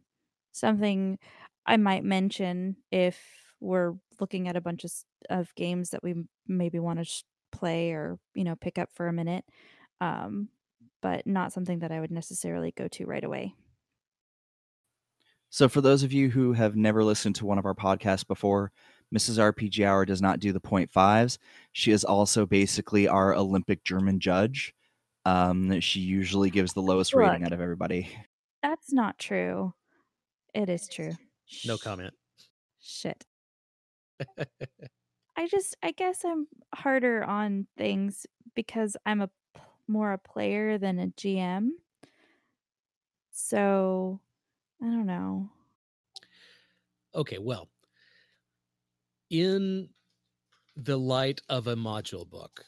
something 0.54 1.20
I 1.66 1.78
might 1.78 2.04
mention 2.04 2.78
if 2.92 3.54
we're 3.60 3.96
looking 4.20 4.48
at 4.48 4.56
a 4.56 4.62
bunch 4.62 4.84
of, 4.86 4.92
of 5.30 5.56
games 5.56 5.92
that 5.92 6.04
we 6.04 6.16
maybe 6.48 6.80
want 6.80 7.00
to 7.00 7.06
sh- 7.06 7.24
play 7.52 7.92
or 7.92 8.20
you 8.34 8.44
know 8.44 8.56
pick 8.56 8.78
up 8.78 8.90
for 8.94 9.08
a 9.08 9.14
minute, 9.14 9.46
um, 10.02 10.50
but 11.02 11.26
not 11.26 11.54
something 11.54 11.80
that 11.80 11.92
I 11.92 12.00
would 12.00 12.12
necessarily 12.12 12.72
go 12.76 12.88
to 12.90 13.06
right 13.06 13.24
away. 13.24 13.54
So, 15.50 15.70
for 15.70 15.82
those 15.82 16.04
of 16.04 16.12
you 16.12 16.30
who 16.30 16.54
have 16.54 16.76
never 16.76 17.04
listened 17.04 17.36
to 17.36 17.46
one 17.46 17.58
of 17.58 17.66
our 17.66 17.74
podcasts 17.74 18.28
before, 18.28 18.72
Mrs. 19.16 19.38
RPG 19.38 19.86
Hour 19.86 20.06
does 20.06 20.22
not 20.22 20.40
do 20.40 20.52
the 20.52 20.60
point 20.60 20.92
fives. 20.92 21.40
She 21.72 21.92
is 21.92 22.04
also 22.04 22.46
basically 22.46 23.08
our 23.08 23.34
Olympic 23.34 23.84
German 23.84 24.20
judge. 24.20 24.74
Um, 25.26 25.80
she 25.80 26.00
usually 26.00 26.50
gives 26.50 26.74
the 26.74 26.82
lowest 26.82 27.14
rating 27.14 27.44
out 27.44 27.54
of 27.54 27.62
everybody. 27.62 28.10
That's 28.64 28.92
not 28.92 29.18
true. 29.18 29.74
It 30.54 30.70
is 30.70 30.88
true. 30.88 31.12
No 31.66 31.78
comment. 31.78 32.14
Shit. 32.82 33.26
I 35.38 35.48
just 35.48 35.76
I 35.84 35.92
guess 35.92 36.26
I'm 36.26 36.48
harder 36.76 37.24
on 37.24 37.68
things 37.78 38.26
because 38.56 38.98
I'm 39.06 39.22
a 39.22 39.30
more 39.88 40.14
a 40.14 40.18
player 40.18 40.78
than 40.78 41.00
a 41.00 41.08
GM. 41.08 41.72
So, 43.32 44.22
I 44.82 44.86
don't 44.86 45.06
know. 45.08 45.52
Okay, 47.14 47.38
well, 47.38 47.70
in 49.30 49.90
the 50.76 50.98
light 51.00 51.42
of 51.50 51.68
a 51.68 51.76
module 51.76 52.30
book, 52.30 52.66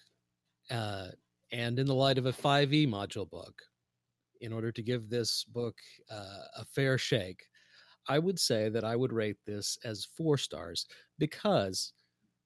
uh, 0.69 1.10
and 1.51 1.79
in 1.79 1.88
the 1.88 1.95
light 1.95 2.17
of 2.17 2.25
a 2.25 2.34
5e 2.34 2.88
module 2.88 3.29
book, 3.29 3.63
in 4.41 4.53
order 4.53 4.71
to 4.71 4.84
give 4.84 5.10
this 5.10 5.43
book 5.45 5.79
uh, 6.10 6.45
a 6.58 6.65
fair 6.65 6.97
shake, 6.97 7.47
I 8.08 8.19
would 8.19 8.39
say 8.39 8.69
that 8.69 8.86
I 8.86 8.95
would 8.95 9.13
rate 9.13 9.39
this 9.45 9.77
as 9.84 10.05
four 10.05 10.38
stars 10.38 10.88
because 11.19 11.93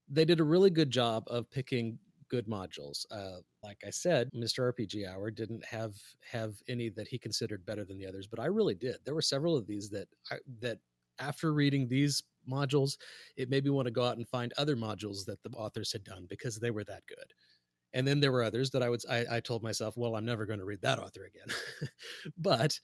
they 0.08 0.24
did 0.24 0.40
a 0.40 0.44
really 0.44 0.70
good 0.70 0.90
job 0.90 1.24
of 1.28 1.50
picking 1.50 1.98
good 2.30 2.46
modules. 2.46 3.06
Uh, 3.10 3.40
like 3.62 3.78
I 3.86 3.90
said, 3.90 4.30
Mr. 4.34 4.72
RPG 4.72 5.08
Hour 5.08 5.30
didn't 5.30 5.64
have 5.64 5.94
have 6.30 6.54
any 6.68 6.88
that 6.90 7.08
he 7.08 7.18
considered 7.18 7.64
better 7.64 7.84
than 7.84 7.98
the 7.98 8.06
others, 8.06 8.26
but 8.26 8.40
I 8.40 8.46
really 8.46 8.74
did. 8.74 8.96
There 9.04 9.14
were 9.14 9.22
several 9.22 9.56
of 9.56 9.66
these 9.66 9.88
that 9.90 10.08
I, 10.30 10.36
that 10.60 10.78
after 11.18 11.52
reading 11.52 11.86
these 11.86 12.22
modules, 12.50 12.96
it 13.36 13.50
made 13.50 13.64
me 13.64 13.70
want 13.70 13.86
to 13.86 13.92
go 13.92 14.04
out 14.04 14.16
and 14.16 14.28
find 14.28 14.52
other 14.56 14.76
modules 14.76 15.24
that 15.26 15.42
the 15.42 15.50
authors 15.50 15.92
had 15.92 16.04
done 16.04 16.26
because 16.28 16.58
they 16.58 16.70
were 16.70 16.84
that 16.84 17.06
good. 17.06 17.32
And 17.92 18.06
then 18.06 18.18
there 18.18 18.32
were 18.32 18.42
others 18.42 18.70
that 18.70 18.82
I 18.82 18.90
would 18.90 19.00
I, 19.08 19.24
I 19.30 19.40
told 19.40 19.62
myself, 19.62 19.96
well, 19.96 20.16
I'm 20.16 20.24
never 20.24 20.46
going 20.46 20.58
to 20.58 20.64
read 20.64 20.82
that 20.82 20.98
author 20.98 21.26
again. 21.26 21.56
but 22.38 22.78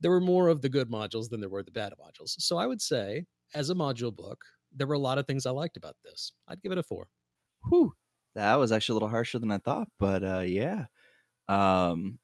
there 0.00 0.10
were 0.10 0.20
more 0.20 0.48
of 0.48 0.60
the 0.60 0.68
good 0.68 0.90
modules 0.90 1.28
than 1.28 1.40
there 1.40 1.48
were 1.48 1.62
the 1.62 1.70
bad 1.70 1.92
modules. 1.92 2.34
So 2.38 2.56
I 2.56 2.66
would 2.66 2.82
say, 2.82 3.24
as 3.54 3.70
a 3.70 3.74
module 3.74 4.14
book, 4.14 4.44
there 4.76 4.86
were 4.86 4.94
a 4.94 4.98
lot 4.98 5.18
of 5.18 5.26
things 5.26 5.46
I 5.46 5.50
liked 5.50 5.76
about 5.76 5.96
this. 6.04 6.32
I'd 6.48 6.62
give 6.62 6.72
it 6.72 6.78
a 6.78 6.82
four. 6.82 7.08
Whew, 7.68 7.94
that 8.34 8.56
was 8.56 8.72
actually 8.72 8.94
a 8.94 8.96
little 8.96 9.08
harsher 9.08 9.38
than 9.38 9.50
I 9.50 9.58
thought, 9.58 9.88
but 9.98 10.22
uh, 10.22 10.40
yeah. 10.40 10.86
Um, 11.48 12.18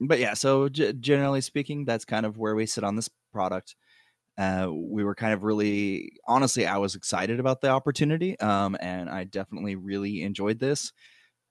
but 0.00 0.18
yeah, 0.18 0.34
so 0.34 0.68
g- 0.68 0.92
generally 0.94 1.40
speaking, 1.40 1.84
that's 1.84 2.04
kind 2.04 2.24
of 2.24 2.38
where 2.38 2.54
we 2.54 2.66
sit 2.66 2.84
on 2.84 2.96
this 2.96 3.10
product. 3.32 3.76
Uh, 4.38 4.68
we 4.72 5.04
were 5.04 5.14
kind 5.14 5.34
of 5.34 5.42
really, 5.44 6.12
honestly, 6.26 6.66
I 6.66 6.78
was 6.78 6.94
excited 6.94 7.40
about 7.40 7.60
the 7.60 7.68
opportunity, 7.68 8.38
um, 8.40 8.76
and 8.80 9.10
I 9.10 9.24
definitely 9.24 9.76
really 9.76 10.22
enjoyed 10.22 10.58
this. 10.58 10.92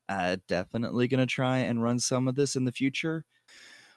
Uh, 0.07 0.37
definitely 0.47 1.07
going 1.07 1.19
to 1.19 1.27
try 1.27 1.59
and 1.59 1.83
run 1.83 1.99
some 1.99 2.27
of 2.27 2.33
this 2.33 2.55
in 2.55 2.65
the 2.65 2.71
future. 2.71 3.25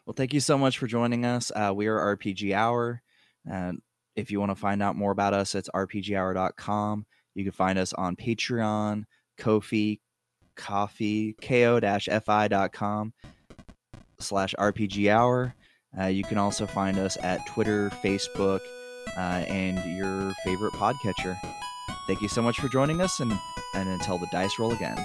Well, 0.04 0.14
thank 0.14 0.34
you 0.34 0.40
so 0.40 0.58
much 0.58 0.78
for 0.78 0.86
joining 0.86 1.24
us. 1.24 1.50
Uh, 1.54 1.72
we 1.74 1.86
are 1.86 2.16
RPG 2.16 2.52
Hour. 2.52 3.02
And 3.46 3.80
if 4.16 4.30
you 4.30 4.40
want 4.40 4.50
to 4.50 4.56
find 4.56 4.82
out 4.82 4.96
more 4.96 5.10
about 5.10 5.34
us, 5.34 5.54
it's 5.54 5.68
rpghour.com. 5.74 7.06
You 7.34 7.44
can 7.44 7.52
find 7.52 7.78
us 7.78 7.92
on 7.94 8.16
Patreon, 8.16 9.04
Kofi, 9.38 10.00
Coffee, 10.54 11.34
ko-fi.com 11.40 13.12
slash 14.18 14.54
RPG 14.58 15.08
Hour. 15.08 15.54
Uh, 15.98 16.06
you 16.06 16.24
can 16.24 16.38
also 16.38 16.66
find 16.66 16.98
us 16.98 17.16
at 17.22 17.46
Twitter, 17.46 17.90
Facebook, 18.02 18.60
uh, 19.16 19.44
and 19.48 19.78
your 19.96 20.32
favorite 20.44 20.72
podcatcher. 20.74 21.36
Thank 22.06 22.22
you 22.22 22.28
so 22.28 22.42
much 22.42 22.58
for 22.58 22.68
joining 22.68 23.00
us, 23.00 23.20
and, 23.20 23.32
and 23.74 23.88
until 23.88 24.18
the 24.18 24.28
dice 24.32 24.58
roll 24.58 24.72
again. 24.72 24.98